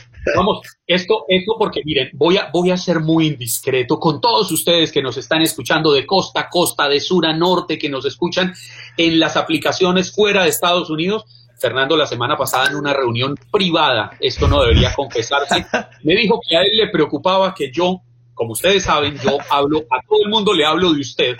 [0.35, 4.91] Vamos, esto, esto porque miren, voy a, voy a ser muy indiscreto con todos ustedes
[4.91, 8.53] que nos están escuchando de costa a costa, de sur a norte, que nos escuchan
[8.97, 11.25] en las aplicaciones fuera de Estados Unidos.
[11.59, 15.65] Fernando la semana pasada en una reunión privada, esto no debería confesarse,
[16.03, 18.01] me dijo que a él le preocupaba que yo,
[18.33, 21.37] como ustedes saben, yo hablo, a todo el mundo le hablo de usted,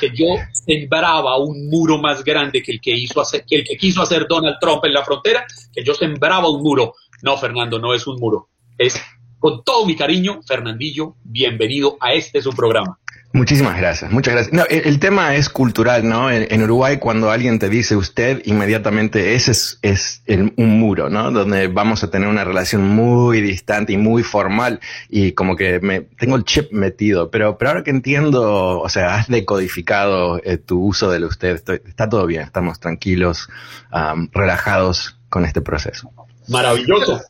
[0.00, 3.76] que yo sembraba un muro más grande que el que hizo hacer, que el que
[3.76, 7.94] quiso hacer Donald Trump en la frontera, que yo sembraba un muro no, Fernando, no
[7.94, 8.48] es un muro.
[8.78, 9.00] Es
[9.38, 12.98] con todo mi cariño, Fernandillo, bienvenido a este su programa.
[13.32, 14.52] Muchísimas gracias, muchas gracias.
[14.52, 16.32] No, el, tema es cultural, ¿no?
[16.32, 21.08] En, en, Uruguay, cuando alguien te dice usted, inmediatamente ese es, es el, un muro,
[21.08, 21.30] ¿no?
[21.30, 26.00] Donde vamos a tener una relación muy distante y muy formal y como que me
[26.00, 27.30] tengo el chip metido.
[27.30, 31.80] Pero, pero ahora que entiendo, o sea, has decodificado eh, tu uso del usted, estoy,
[31.86, 33.48] está todo bien, estamos tranquilos,
[33.92, 36.10] um, relajados con este proceso.
[36.50, 37.20] Maravilloso.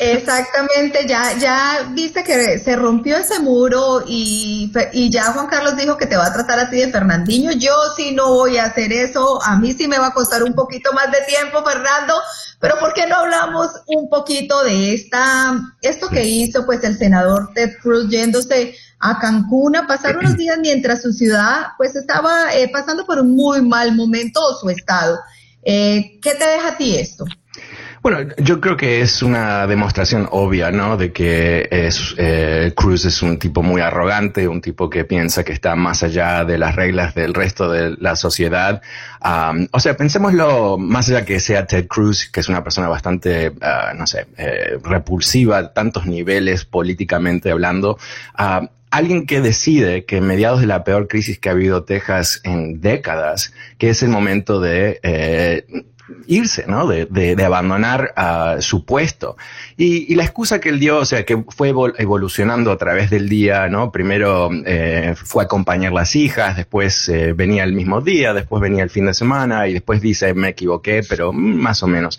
[0.00, 5.96] Exactamente, ya, ya viste que se rompió ese muro y, y, ya Juan Carlos dijo
[5.96, 7.52] que te va a tratar así de Fernandinho.
[7.52, 10.54] Yo sí no voy a hacer eso, a mí sí me va a costar un
[10.54, 12.14] poquito más de tiempo, Fernando,
[12.60, 17.50] pero ¿por qué no hablamos un poquito de esta, esto que hizo pues el senador
[17.54, 22.68] Ted Cruz yéndose a Cancún a pasar unos días mientras su ciudad pues estaba eh,
[22.72, 25.18] pasando por un muy mal momento o su estado?
[25.62, 27.24] Eh, ¿Qué te deja a ti esto?
[28.02, 30.96] Bueno, yo creo que es una demostración obvia, ¿no?
[30.96, 35.52] De que es, eh, Cruz es un tipo muy arrogante, un tipo que piensa que
[35.52, 38.82] está más allá de las reglas del resto de la sociedad.
[39.24, 43.48] Um, o sea, pensémoslo más allá que sea Ted Cruz, que es una persona bastante,
[43.48, 47.98] uh, no sé, eh, repulsiva tantos niveles políticamente hablando.
[48.38, 52.40] Uh, alguien que decide que en mediados de la peor crisis que ha habido Texas
[52.44, 55.66] en décadas, que es el momento de eh,
[56.26, 56.86] irse, ¿no?
[56.86, 59.36] De, de, de abandonar uh, su puesto.
[59.76, 63.28] Y, y, la excusa que él dio, o sea, que fue evolucionando a través del
[63.28, 63.92] día, ¿no?
[63.92, 68.82] Primero eh, fue a acompañar las hijas, después eh, venía el mismo día, después venía
[68.82, 72.18] el fin de semana y después dice, me equivoqué, pero más o menos.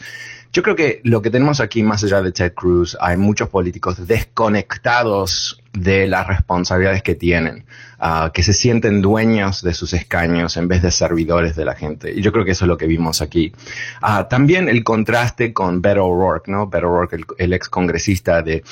[0.51, 4.07] Yo creo que lo que tenemos aquí, más allá de Ted Cruz, hay muchos políticos
[4.07, 7.65] desconectados de las responsabilidades que tienen,
[8.01, 12.11] uh, que se sienten dueños de sus escaños en vez de servidores de la gente.
[12.11, 13.53] Y yo creo que eso es lo que vimos aquí.
[14.01, 16.67] Uh, también el contraste con Beto O'Rourke, ¿no?
[16.67, 18.63] Beto O'Rourke, el, ex congresista de,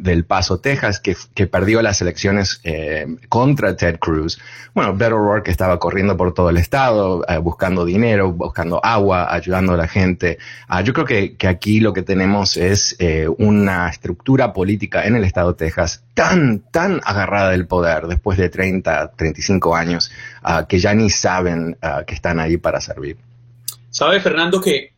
[0.00, 4.40] del Paso, Texas, que, que perdió las elecciones eh, contra Ted Cruz.
[4.74, 9.74] Bueno, Beto O'Rourke estaba corriendo por todo el estado, uh, buscando dinero, buscando agua, ayudando
[9.74, 10.38] a la gente.
[10.84, 15.24] yo creo que, que, aquí lo que tenemos es eh, una estructura política en el
[15.24, 20.10] estado de Texas tan, tan agarrada del poder después de 30, 35 años,
[20.42, 23.18] uh, que ya ni saben uh, que están ahí para servir.
[23.88, 24.94] Sabe, Fernando, que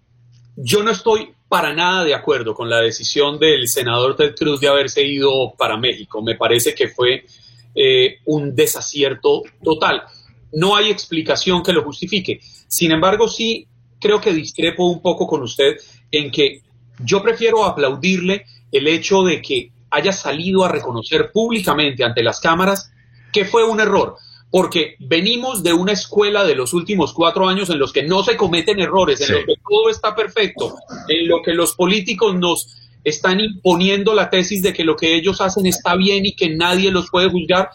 [0.57, 4.69] yo no estoy para nada de acuerdo con la decisión del senador Ted Cruz de
[4.69, 6.23] haberse ido para México.
[6.23, 7.27] Me parece que fue
[7.75, 10.05] eh, un desacierto total.
[10.55, 12.41] No hay explicación que lo justifique.
[12.67, 13.67] Sin embargo, sí
[14.01, 15.77] creo que discrepo un poco con usted
[16.11, 16.63] en que
[17.05, 22.93] yo prefiero aplaudirle el hecho de que haya salido a reconocer públicamente ante las cámaras
[23.33, 24.17] que fue un error,
[24.51, 28.37] porque venimos de una escuela de los últimos cuatro años en los que no se
[28.37, 30.77] cometen errores, en los que todo está perfecto,
[31.09, 35.41] en lo que los políticos nos están imponiendo la tesis de que lo que ellos
[35.41, 37.71] hacen está bien y que nadie los puede juzgar.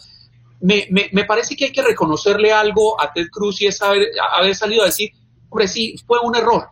[0.62, 4.56] Me, me, parece que hay que reconocerle algo a Ted Cruz y es haber, haber
[4.56, 5.12] salido a decir,
[5.50, 6.68] hombre, sí, fue un error.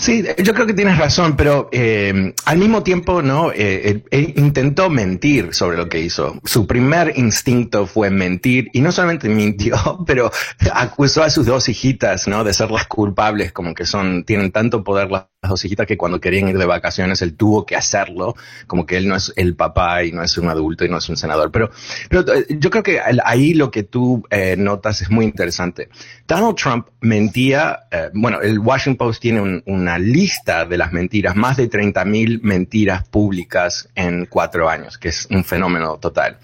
[0.00, 3.50] Sí, yo creo que tienes razón, pero eh, al mismo tiempo, ¿no?
[3.52, 6.40] Eh, él, intentó mentir sobre lo que hizo.
[6.44, 10.30] Su primer instinto fue mentir y no solamente mintió, pero
[10.72, 12.44] acusó a sus dos hijitas, ¿no?
[12.44, 16.20] De ser las culpables, como que son, tienen tanto poder las dos hijitas que cuando
[16.20, 18.34] querían ir de vacaciones él tuvo que hacerlo,
[18.66, 21.08] como que él no es el papá y no es un adulto y no es
[21.08, 21.52] un senador.
[21.52, 21.70] Pero,
[22.10, 25.90] pero eh, yo creo que ahí lo que tú eh, notas es muy interesante.
[26.26, 31.56] Donald Trump mentía, eh, bueno, el Washington Post tiene una lista de las mentiras, más
[31.56, 36.38] de 30 mil mentiras públicas en cuatro años, que es un fenómeno total.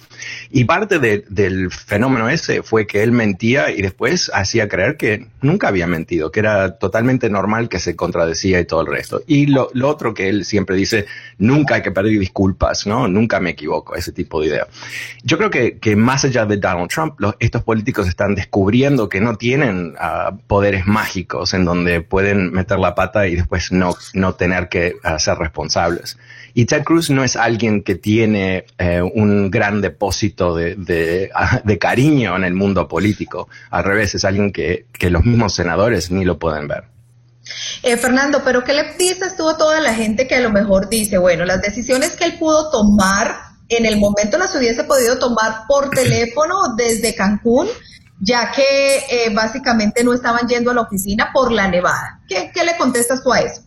[0.51, 5.69] Y parte del fenómeno ese fue que él mentía y después hacía creer que nunca
[5.69, 9.23] había mentido, que era totalmente normal que se contradecía y todo resto.
[9.27, 11.07] Y lo, otro que él siempre dice,
[11.39, 13.09] nunca hay que pedir disculpas, ¿no?
[13.09, 14.67] Nunca me equivoco, ese tipo de idea.
[15.23, 19.95] Yo creo que, más allá de Donald Trump, estos políticos están descubriendo que no tienen
[19.99, 24.97] ah, poderes mágicos en donde pueden meter la pata y después no, no tener que
[25.03, 26.19] ah, ser responsables.
[26.57, 31.31] Y Ted Cruz no es alguien que tiene eh, un gran depósito de,
[31.81, 33.49] cariño en el mundo político.
[33.71, 36.94] Al revés, es alguien que los mismos senadores ni lo pueden ver.
[37.83, 40.89] Eh, Fernando, pero ¿qué le dices tú a toda la gente que a lo mejor
[40.89, 43.37] dice, bueno, las decisiones que él pudo tomar
[43.69, 47.69] en el momento las hubiese podido tomar por teléfono desde Cancún,
[48.21, 52.21] ya que eh, básicamente no estaban yendo a la oficina por la nevada?
[52.29, 53.64] ¿Qué, ¿Qué le contestas tú a eso?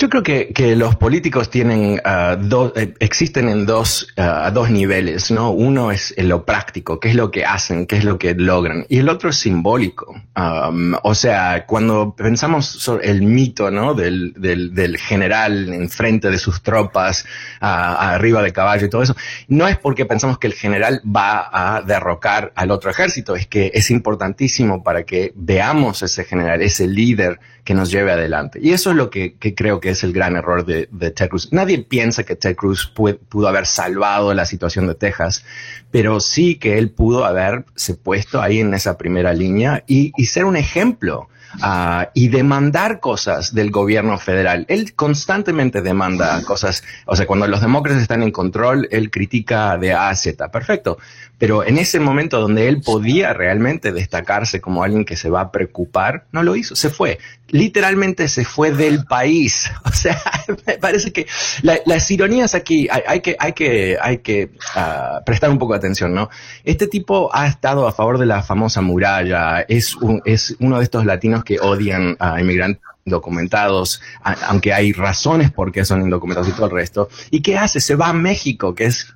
[0.00, 4.70] Yo creo que, que los políticos tienen uh, dos, eh, existen en dos, uh, dos
[4.70, 5.50] niveles, ¿no?
[5.50, 8.96] Uno es lo práctico, qué es lo que hacen, qué es lo que logran, y
[8.96, 10.14] el otro es simbólico.
[10.34, 13.92] Um, o sea, cuando pensamos sobre el mito, ¿no?
[13.92, 17.26] Del, del, del general enfrente de sus tropas,
[17.60, 19.14] uh, arriba de caballo y todo eso,
[19.48, 23.70] no es porque pensamos que el general va a derrocar al otro ejército, es que
[23.74, 28.58] es importantísimo para que veamos ese general, ese líder que nos lleve adelante.
[28.62, 31.52] Y eso es lo que, creo que es el gran error de, Ted Cruz.
[31.52, 35.44] Nadie piensa que Ted Cruz pudo haber salvado la situación de Texas,
[35.90, 40.56] pero sí que él pudo haberse puesto ahí en esa primera línea y, ser un
[40.56, 44.64] ejemplo uh, y demandar cosas del gobierno federal.
[44.68, 49.92] Él constantemente demanda cosas, o sea, cuando los demócratas están en control, él critica de
[49.92, 50.98] A a Z, perfecto,
[51.40, 55.50] pero en ese momento donde él podía realmente destacarse como alguien que se va a
[55.50, 57.18] preocupar, no lo hizo, se fue,
[57.50, 59.70] literalmente se fue del país.
[59.90, 60.22] O sea,
[60.66, 61.26] me parece que
[61.62, 66.14] las ironías aquí hay, que, hay que, hay que uh, prestar un poco de atención,
[66.14, 66.30] ¿no?
[66.64, 71.04] Este tipo ha estado a favor de la famosa muralla, es, es uno de estos
[71.04, 76.66] latinos que odian a inmigrantes indocumentados, aunque hay razones por qué son indocumentados y todo
[76.66, 77.08] el resto.
[77.30, 77.80] ¿Y qué hace?
[77.80, 79.12] Se va a México, que es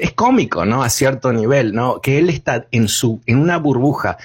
[0.00, 0.82] es cómico, ¿no?
[0.82, 2.00] A cierto nivel, ¿no?
[2.00, 4.18] Que él está en su, en una burbuja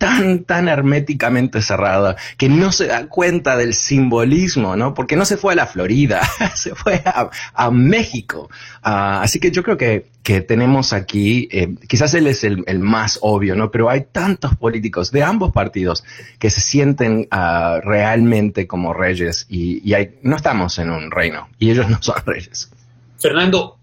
[0.00, 4.94] tan, tan herméticamente cerrada que no se da cuenta del simbolismo, ¿no?
[4.94, 6.22] Porque no se fue a la Florida,
[6.54, 8.48] se fue a, México.
[8.82, 13.18] Ah, así que yo creo que, que tenemos aquí, eh, quizás él es el, más
[13.20, 13.70] obvio, ¿no?
[13.70, 16.02] Pero hay tantos políticos de ambos partidos
[16.38, 21.50] que se sienten ah, realmente como reyes y, y hay, no estamos en un reino
[21.58, 22.72] y ellos no son reyes.
[23.18, 23.76] Fernando,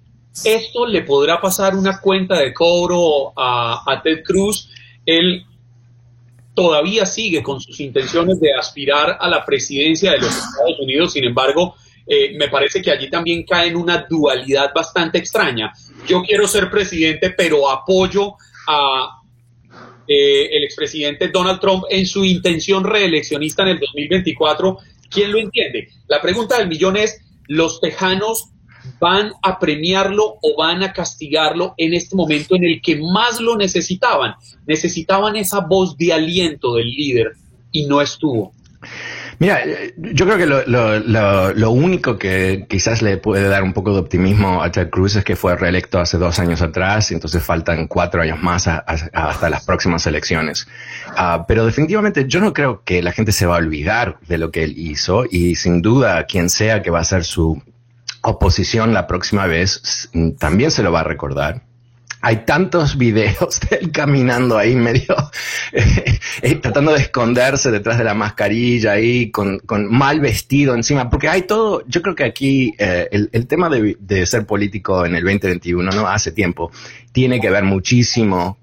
[0.43, 4.71] ¿esto le podrá pasar una cuenta de cobro a, a Ted Cruz?
[5.05, 5.45] Él
[6.57, 11.23] todavía sigue con sus intenciones de aspirar a la presidencia de los Estados Unidos, sin
[11.23, 11.75] embargo,
[12.07, 15.71] eh, me parece que allí también cae en una dualidad bastante extraña.
[16.07, 18.33] Yo quiero ser presidente, pero apoyo
[18.67, 19.19] a
[20.07, 24.79] eh, el expresidente Donald Trump en su intención reeleccionista en el 2024.
[25.11, 25.89] ¿Quién lo entiende?
[26.07, 28.49] La pregunta del millón es, ¿los tejanos
[28.99, 33.55] van a premiarlo o van a castigarlo en este momento en el que más lo
[33.55, 34.35] necesitaban.
[34.65, 37.33] Necesitaban esa voz de aliento del líder
[37.71, 38.53] y no estuvo.
[39.39, 39.61] Mira,
[39.97, 44.63] yo creo que lo, lo, único que quizás le puede dar un poco de optimismo
[44.63, 48.21] a Ted Cruz es que fue reelecto hace dos años atrás, y entonces faltan cuatro
[48.21, 50.67] años más hasta las próximas elecciones.
[51.15, 54.49] Ah, pero definitivamente yo no creo que la gente se va a olvidar de lo
[54.49, 57.61] que él hizo y sin duda quien sea que va a ser su
[58.27, 61.63] oposición la próxima vez también se lo va a recordar.
[62.19, 65.15] hay tantos videos de él caminando ahí medio,
[65.71, 71.43] eh, tratando de esconderse detrás de la mascarilla ahí, con, mal vestido encima, porque hay
[71.43, 75.91] todo, yo creo que aquí eh, el, tema de, de, ser político en el 2021,
[75.91, 76.07] ¿no?
[76.07, 76.71] Hace tiempo,
[77.11, 78.57] tiene que ver muchísimo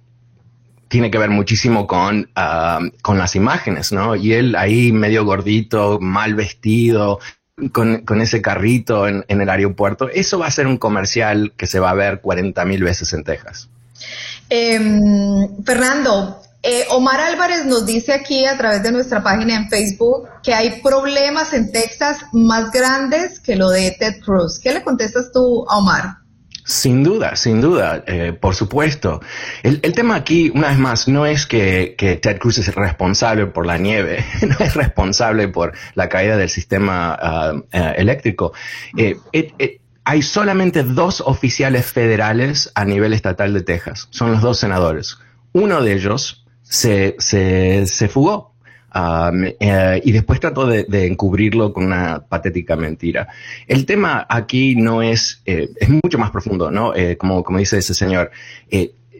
[0.88, 4.14] tiene que ver muchísimo con, ah, con las imágenes, ¿no?
[4.14, 7.18] Y él ahí medio gordito, mal vestido,
[7.72, 11.90] con, ese carrito en, el aeropuerto, eso va a ser un comercial que se va
[11.90, 13.68] a ver 40 mil veces en Texas.
[14.48, 20.28] Em, Fernando, eh, Omar Álvarez nos dice aquí a través de nuestra página en Facebook
[20.42, 24.58] que hay problemas en Texas más grandes que lo de Ted Cruz.
[24.58, 26.23] ¿Qué le contestas tú a Omar?
[26.66, 29.20] Sin duda, sin duda, eh, por supuesto.
[29.62, 33.76] El, tema aquí, una vez más, no es que, Ted Cruz es responsable por la
[33.76, 38.54] nieve, no es responsable por la caída del sistema eh, eléctrico.
[38.96, 39.18] Eh,
[40.04, 45.18] hay solamente dos oficiales federales a nivel estatal de Texas, son los dos senadores.
[45.52, 48.53] Uno de ellos se, se, se fugó
[48.94, 53.28] eh, y después trató de, encubrirlo con una patética mentira.
[53.66, 56.94] El tema aquí no es, eh, es mucho más profundo, ¿no?
[56.94, 58.30] Eh, como, como dice ese señor.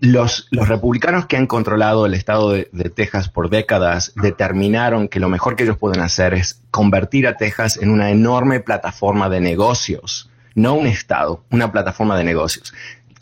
[0.00, 5.20] Los, los, republicanos que han controlado el estado de, de, Texas por décadas determinaron que
[5.20, 9.40] lo mejor que ellos pueden hacer es convertir a Texas en una enorme plataforma de
[9.40, 12.74] negocios, no un estado, una plataforma de negocios.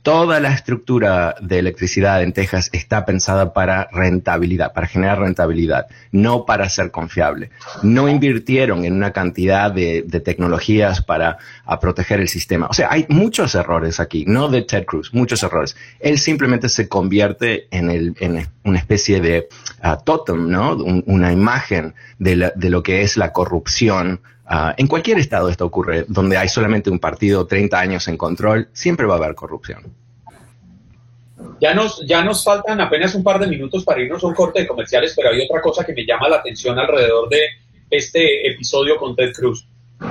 [0.03, 6.45] Toda la estructura de electricidad en Texas está pensada para rentabilidad, para generar rentabilidad, no
[6.45, 7.51] para ser confiable.
[7.85, 11.39] No invirtieron en una cantidad de, tecnologías para
[11.81, 12.67] proteger el sistema.
[12.67, 15.77] O sea, hay muchos errores aquí, no de Ted Cruz, muchos errores.
[16.01, 19.49] Él simplemente se convierte en, el, en una especie de
[19.85, 20.75] uh, totem, ¿no?
[20.75, 24.21] una imagen de, de lo que es la corrupción
[24.55, 28.69] Ah, en cualquier estado esto ocurre, donde hay solamente un partido 30 años en control,
[28.75, 29.95] siempre va a haber corrupción.
[31.59, 34.61] Ya nos, ya nos faltan apenas un par de minutos para irnos a un corte
[34.61, 37.41] de comerciales, pero hay otra cosa que me llama la atención alrededor de
[37.89, 39.67] este episodio con Ted Cruz,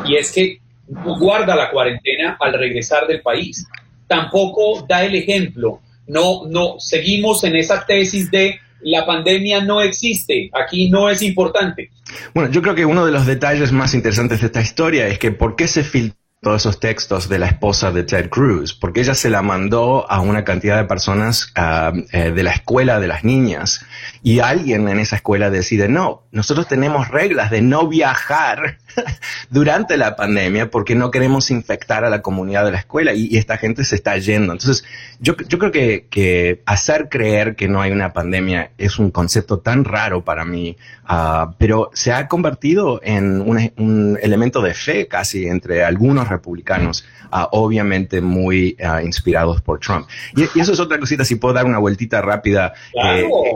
[0.05, 3.67] y es que guarda la cuarentena al regresar del país.
[4.07, 5.81] Tampoco da el ejemplo.
[6.07, 11.91] No, no, seguimos en esa tesis de la pandemia no existe, aquí no es importante.
[12.33, 15.31] Bueno, yo creo que uno de los detalles más interesantes de esta historia es que
[15.31, 16.17] por qué se filtró
[16.55, 20.43] esos textos de la esposa de Ted Cruz, porque ella se la mandó a una
[20.43, 23.85] cantidad de personas ah, eh, de la escuela de las niñas
[24.23, 28.77] y alguien en esa escuela decide, no, nosotros tenemos reglas de no viajar
[29.49, 33.57] durante la pandemia porque no queremos infectar a la comunidad de la escuela y, esta
[33.57, 34.53] gente se está yendo.
[34.53, 34.85] Entonces,
[35.19, 39.59] yo, yo creo que, que, hacer creer que no hay una pandemia es un concepto
[39.59, 45.07] tan raro para mí, ah, pero se ha convertido en un, un elemento de fe
[45.07, 50.07] casi entre algunos republicanos, ah, obviamente muy ah, inspirados por Trump.
[50.35, 52.73] Y, eso es otra cosita, si puedo dar una vueltita rápida.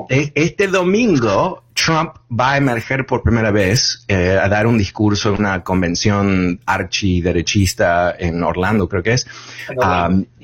[0.09, 5.29] Eh, este domingo, Trump va a emerger por primera vez eh, a dar un discurso
[5.29, 9.27] en una convención archiderechista en Orlando, creo que es.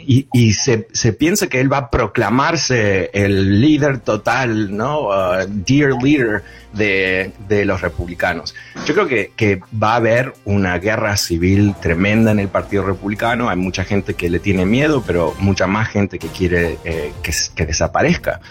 [0.06, 5.10] Y, se, se, piensa que él va a proclamarse el líder total, ¿no?
[5.10, 6.43] Uh, dear leader
[6.74, 8.56] de, de, los republicanos.
[8.86, 13.49] Yo creo que, que, va a haber una guerra civil tremenda en el Partido Republicano.
[13.49, 17.34] Hay mucha gente que le tiene miedo, pero mucha más gente que quiere eh, que,
[17.56, 18.41] que, desaparezca.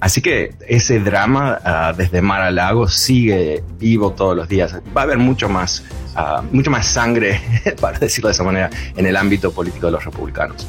[0.00, 4.76] así que ese drama uh, desde Mar a Lago sigue vivo todos los días.
[4.96, 5.84] Va a haber mucho más,
[6.16, 7.40] uh, mucho más sangre,
[7.80, 10.68] para decirlo de esa manera, en el ámbito político de los republicanos.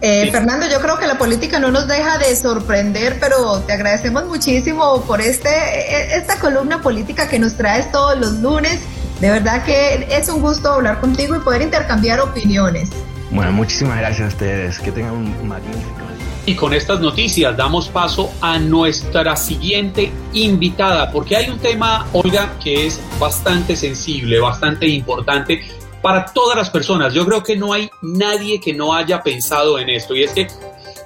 [0.00, 4.26] Eh, Fernando, yo creo que la política no nos deja de sorprender, pero te agradecemos
[4.26, 8.80] muchísimo por este, e, esta columna política que nos traes todos los lunes.
[9.20, 12.90] De verdad que es un gusto hablar contigo y poder intercambiar opiniones.
[13.30, 14.78] Bueno, muchísimas gracias a ustedes.
[14.78, 16.06] Que tengan un magnífico
[16.46, 22.52] y con estas noticias damos paso a nuestra siguiente invitada, porque hay un tema, Olga,
[22.62, 25.60] que es bastante sensible, bastante importante
[26.02, 27.14] para todas las personas.
[27.14, 30.48] Yo creo que no hay nadie que no haya pensado en esto y es que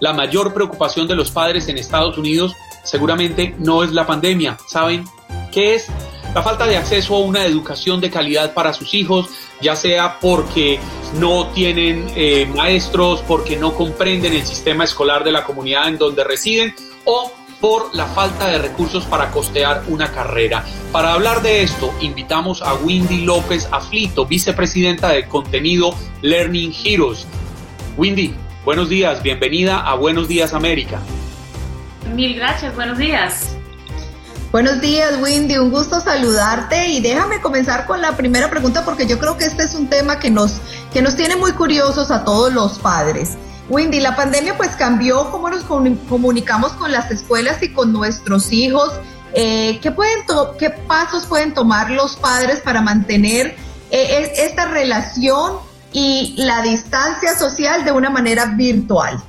[0.01, 4.59] la mayor preocupación de los padres en Estados Unidos seguramente no es la pandemia.
[4.67, 5.05] ¿Saben
[5.53, 5.87] qué es?
[6.35, 9.29] La falta de acceso a una educación de calidad para sus hijos,
[9.61, 10.79] ya sea porque
[11.15, 16.23] no tienen eh, maestros, porque no comprenden el sistema escolar de la comunidad en donde
[16.23, 16.73] residen
[17.05, 20.65] o por la falta de recursos para costear una carrera.
[20.93, 27.27] Para hablar de esto, invitamos a Windy López Aflito, vicepresidenta de contenido Learning Heroes.
[27.97, 28.35] Windy,
[28.65, 31.01] buenos días, bienvenida a Buenos Días América.
[32.15, 33.57] Mil gracias, buenos días.
[34.53, 39.17] Buenos días, Windy, un gusto saludarte y déjame comenzar con la primera pregunta porque yo
[39.19, 40.61] creo que este es un tema que nos,
[40.93, 43.37] que nos tiene muy curiosos a todos los padres.
[43.71, 48.93] Wendy, la pandemia pues cambió cómo nos comunicamos con las escuelas y con nuestros hijos.
[49.33, 50.25] Eh, ¿qué, pueden
[50.59, 53.55] ¿Qué pasos pueden tomar los padres para mantener
[53.93, 55.59] eh, esta relación
[55.93, 59.23] y la distancia social de una manera virtual?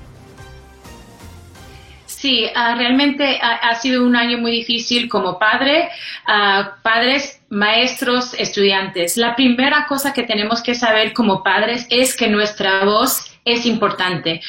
[2.08, 5.89] Sí, ah, realmente ha, sido un año muy difícil como padre,
[6.28, 9.18] uh, padres, maestros, estudiantes.
[9.18, 14.42] La primera cosa que tenemos que saber como padres es que nuestra voz es importante.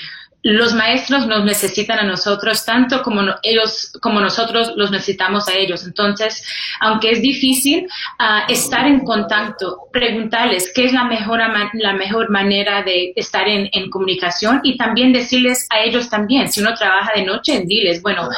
[0.45, 5.85] Los maestros nos necesitan a nosotros tanto como ellos como nosotros los necesitamos a ellos.
[5.85, 6.45] Entonces
[6.81, 7.87] aunque es difícil
[8.19, 11.39] ah, estar en contacto preguntarles qué es la mejor
[11.75, 16.51] la mejor manera de estar en, en, comunicación y también decirles a ellos también.
[16.51, 18.29] Si uno trabaja de noche diles bueno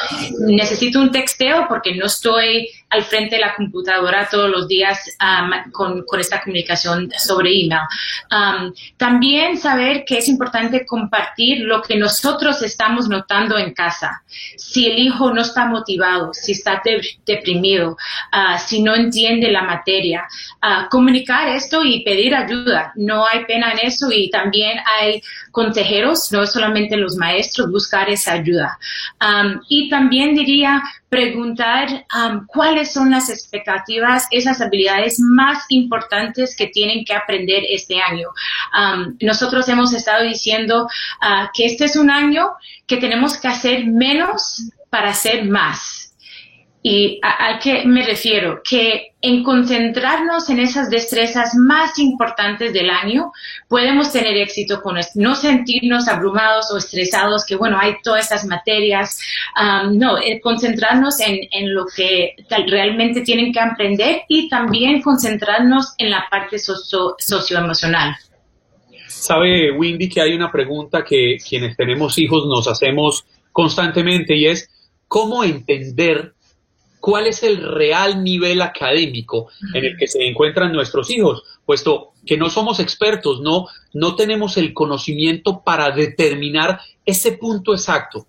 [0.41, 5.71] necesito un texteo porque no estoy al frente de la computadora todos los días um,
[5.71, 7.81] con, esta comunicación sobre email.
[8.31, 14.23] Um, también saber que es importante compartir lo que nosotros estamos notando en casa.
[14.55, 16.81] Si el hijo no está motivado, si está
[17.25, 20.27] deprimido, uh, si no entiende la materia,
[20.63, 22.93] uh, comunicar esto y pedir ayuda.
[22.95, 25.21] No hay pena en eso y también hay
[25.51, 28.77] consejeros, no solamente los maestros, buscar esa ayuda.
[29.19, 30.81] Um, y también diría
[31.15, 38.01] preguntar um, cuáles son las expectativas, esas habilidades más importantes que tienen que aprender este
[38.01, 38.27] año.
[38.77, 40.83] Um, nosotros hemos estado diciendo
[41.21, 42.49] uh, que este es un año
[42.85, 46.04] que tenemos que hacer menos para hacer más.
[46.87, 48.61] ¿Y a, qué me refiero?
[48.63, 53.31] Que en concentrarnos en esas destrezas más importantes del año,
[53.67, 54.95] podemos tener éxito con.
[55.15, 59.19] No sentirnos abrumados o estresados, que bueno, hay todas estas materias.
[59.93, 62.35] no, concentrarnos en, en, lo que
[62.67, 68.15] realmente tienen que aprender y también concentrarnos en la parte socio, socioemocional.
[69.07, 74.69] Sabe, Windy, que hay una pregunta que quienes tenemos hijos nos hacemos constantemente y es,
[75.07, 76.34] ¿cómo entender
[77.05, 82.35] cuál es el real nivel académico en el que se encuentran nuestros hijos, puesto que
[82.35, 88.25] no somos expertos, no, no tenemos el conocimiento para determinar ese punto exacto.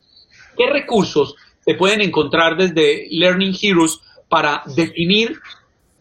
[0.58, 3.98] ¿Qué recursos se pueden encontrar desde Learning Heroes
[4.28, 5.38] para definir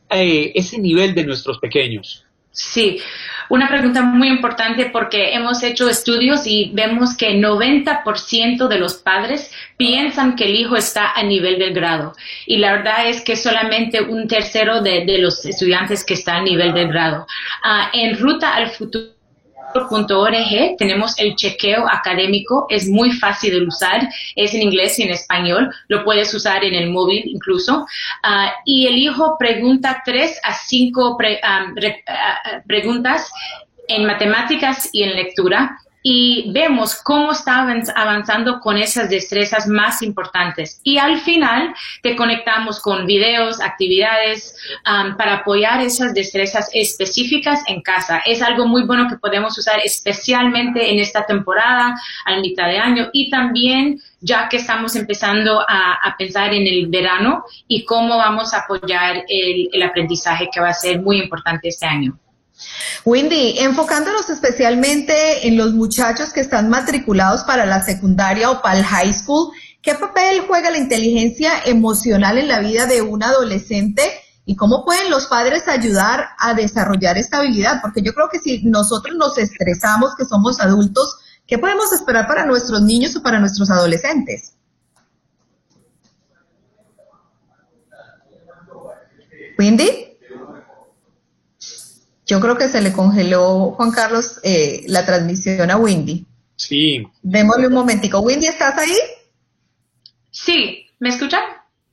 [0.09, 2.24] eh, ese nivel de nuestros pequeños?
[2.57, 3.01] Sí,
[3.49, 9.51] una pregunta muy importante porque hemos hecho estudios y vemos que 90% de los padres
[9.75, 12.13] piensan que el hijo está a nivel del grado
[12.45, 16.73] y la verdad es que solamente un tercero de, los estudiantes que está a nivel
[16.73, 17.27] del grado.
[17.61, 19.14] Ah, en ruta al futuro
[19.75, 25.11] .org tenemos el chequeo académico, es muy fácil de usar, es en inglés y en
[25.11, 27.85] español, lo puedes usar en el móvil incluso.
[28.23, 31.65] Ah, y el hijo pregunta tres a cinco ah,
[32.07, 33.31] ah, preguntas
[33.87, 35.77] en matemáticas y en lectura
[36.07, 40.79] y vemos cómo está avanzando con esas destrezas más importantes.
[40.83, 47.81] Y al final te conectamos con videos, actividades um, para apoyar esas destrezas específicas en
[47.81, 48.21] casa.
[48.23, 51.95] Es algo muy bueno que podemos usar especialmente en esta temporada,
[52.25, 57.45] a mitad de año y también ya que estamos empezando a, pensar en el verano
[57.67, 62.19] y cómo vamos a apoyar el aprendizaje que va a ser muy importante este año.
[63.03, 68.85] Wendy, enfocándonos especialmente en los muchachos que están matriculados para la secundaria o para el
[68.85, 69.51] high school,
[69.81, 74.01] ¿qué papel juega la inteligencia emocional en la vida de un adolescente?
[74.45, 77.81] ¿Y cómo pueden los padres ayudar a desarrollar esta habilidad?
[77.81, 82.45] Porque yo creo que si nosotros nos estresamos, que somos adultos, ¿qué podemos esperar para
[82.45, 84.53] nuestros niños o para nuestros adolescentes?
[89.57, 90.14] Wendy?
[92.25, 96.25] Yo creo que se le congeló, Juan Carlos, eh, la transmisión a Windy.
[96.55, 97.05] Sí.
[97.21, 98.19] Démosle un momentico.
[98.19, 98.95] Windy, ¿estás ahí?
[100.31, 100.87] Sí.
[100.99, 101.43] ¿Me escuchan?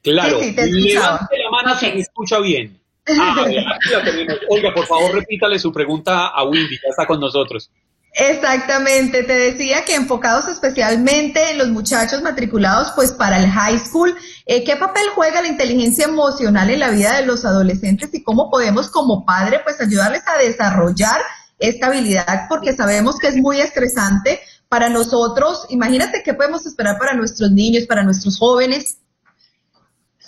[0.03, 0.41] Claro.
[0.41, 2.80] Sí, sí, te Levante la mano si me escucha bien.
[3.09, 4.39] Ah, aquí la tenemos.
[4.49, 7.70] Olga, por favor, repítale su pregunta a Windy, ya está con nosotros.
[8.15, 14.15] Exactamente, te decía que enfocados especialmente en los muchachos matriculados pues para el high school,
[14.45, 18.51] eh, ¿qué papel juega la inteligencia emocional en la vida de los adolescentes y cómo
[18.51, 21.23] podemos como padre pues ayudarles a desarrollar
[21.59, 22.49] esta habilidad?
[22.51, 25.65] Porque sabemos que es muy estresante para nosotros.
[25.71, 28.99] Imagínate qué podemos esperar para nuestros niños, para nuestros jóvenes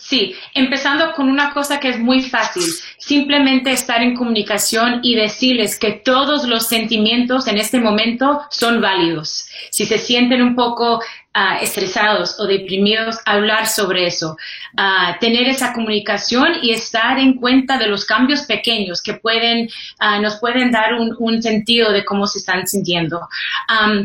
[0.05, 2.63] Sí, empezando con una cosa que es muy fácil,
[3.05, 9.47] simplemente estar en comunicación y decirles que todos los sentimientos en este momento son válidos.
[9.71, 11.01] Si se sienten un poco
[11.35, 14.37] ah, estresados o deprimidos, hablar sobre eso,
[14.77, 19.69] ah, tener esa comunicación y estar en cuenta de los cambios pequeños que pueden,
[19.99, 23.29] ah, nos pueden dar un, sentido de cómo se están sintiendo.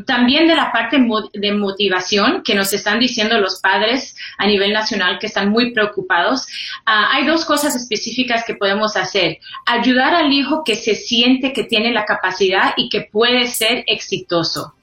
[0.05, 0.97] también de la parte
[1.33, 6.47] de motivación que nos están diciendo los padres a nivel nacional que están muy preocupados,
[6.85, 9.39] hay dos cosas específicas que podemos hacer.
[9.65, 14.73] Ayudar al hijo que se siente que tiene la capacidad y que puede ser exitoso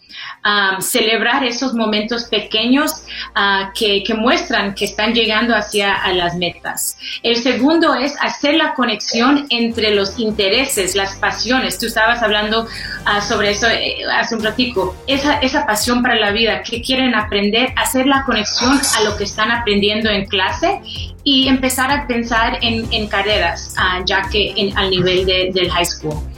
[0.81, 3.05] celebrar esos momentos pequeños
[3.35, 6.97] ah, que, muestran que están llegando hacia las metas.
[7.23, 11.79] El segundo es hacer la conexión entre los intereses, las pasiones.
[11.79, 12.67] Tú estabas hablando
[13.05, 14.95] ah, sobre eso eh, hace un ratico.
[15.07, 19.25] Esa, esa pasión para la vida, que quieren aprender, hacer la conexión a lo que
[19.25, 20.81] están aprendiendo en clase
[21.25, 26.36] y empezar a pensar en, carreras, ah, ya que en, al nivel del high school.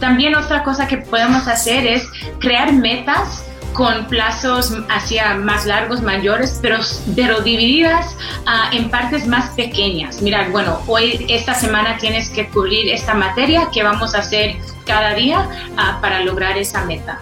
[0.00, 2.06] También otra cosa que podemos hacer es
[2.38, 6.78] crear metas con plazos hacia más largos, mayores, pero,
[7.14, 8.16] pero divididas
[8.46, 10.20] ah, en partes más pequeñas.
[10.20, 15.14] Mira, bueno, hoy, esta semana tienes que cubrir esta materia que vamos a hacer cada
[15.14, 17.20] día ah, para lograr esa meta.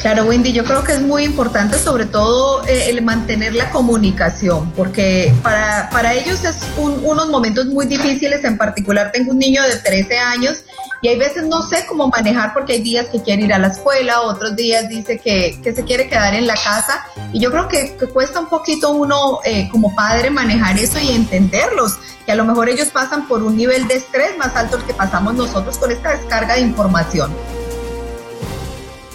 [0.00, 4.70] Claro, Wendy, yo creo que es muy importante sobre todo eh, el mantener la comunicación,
[4.72, 9.76] porque para, para ellos es unos momentos muy difíciles, en particular tengo un niño de
[9.76, 10.58] 13 años
[11.02, 13.68] y hay veces no sé cómo manejar porque hay días que quiere ir a la
[13.68, 17.66] escuela, otros días dice que, que se quiere quedar en la casa y yo creo
[17.66, 22.44] que, cuesta un poquito uno eh, como padre manejar eso y entenderlos, que a lo
[22.44, 26.16] mejor ellos pasan por un nivel de estrés más alto que pasamos nosotros con esta
[26.16, 27.34] descarga de información.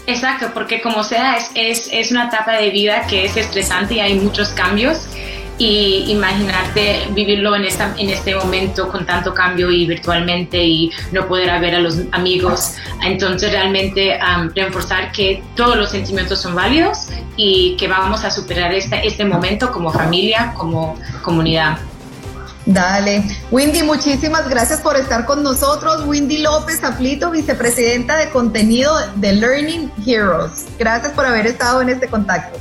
[0.05, 3.99] Exacto, porque como sea, es, es, es, una etapa de vida que es estresante y
[3.99, 5.07] hay muchos cambios.
[5.59, 11.27] Y imaginarte vivirlo en, esta, en este momento con tanto cambio y virtualmente y no
[11.27, 12.73] poder ver a los amigos.
[13.03, 14.19] Entonces, realmente
[14.55, 19.71] reforzar que todos los sentimientos son válidos y que vamos a superar este, este momento
[19.71, 21.77] como familia, como comunidad.
[22.65, 23.23] Dale.
[23.51, 26.05] Windy, muchísimas gracias por estar con nosotros.
[26.05, 30.65] Windy López Aflito, vicepresidenta de contenido de Learning Heroes.
[30.79, 32.59] Gracias por haber estado en este contacto.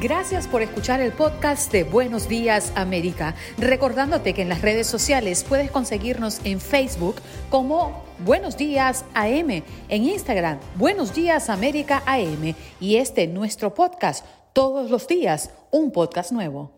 [0.00, 3.34] Gracias por escuchar el podcast de Buenos Días América.
[3.56, 7.16] Recordándote que en las redes sociales puedes conseguirnos en Facebook
[7.50, 14.88] como Buenos Días AM, en Instagram Buenos Días América AM y este nuestro podcast todos
[14.88, 16.77] los días, un podcast nuevo.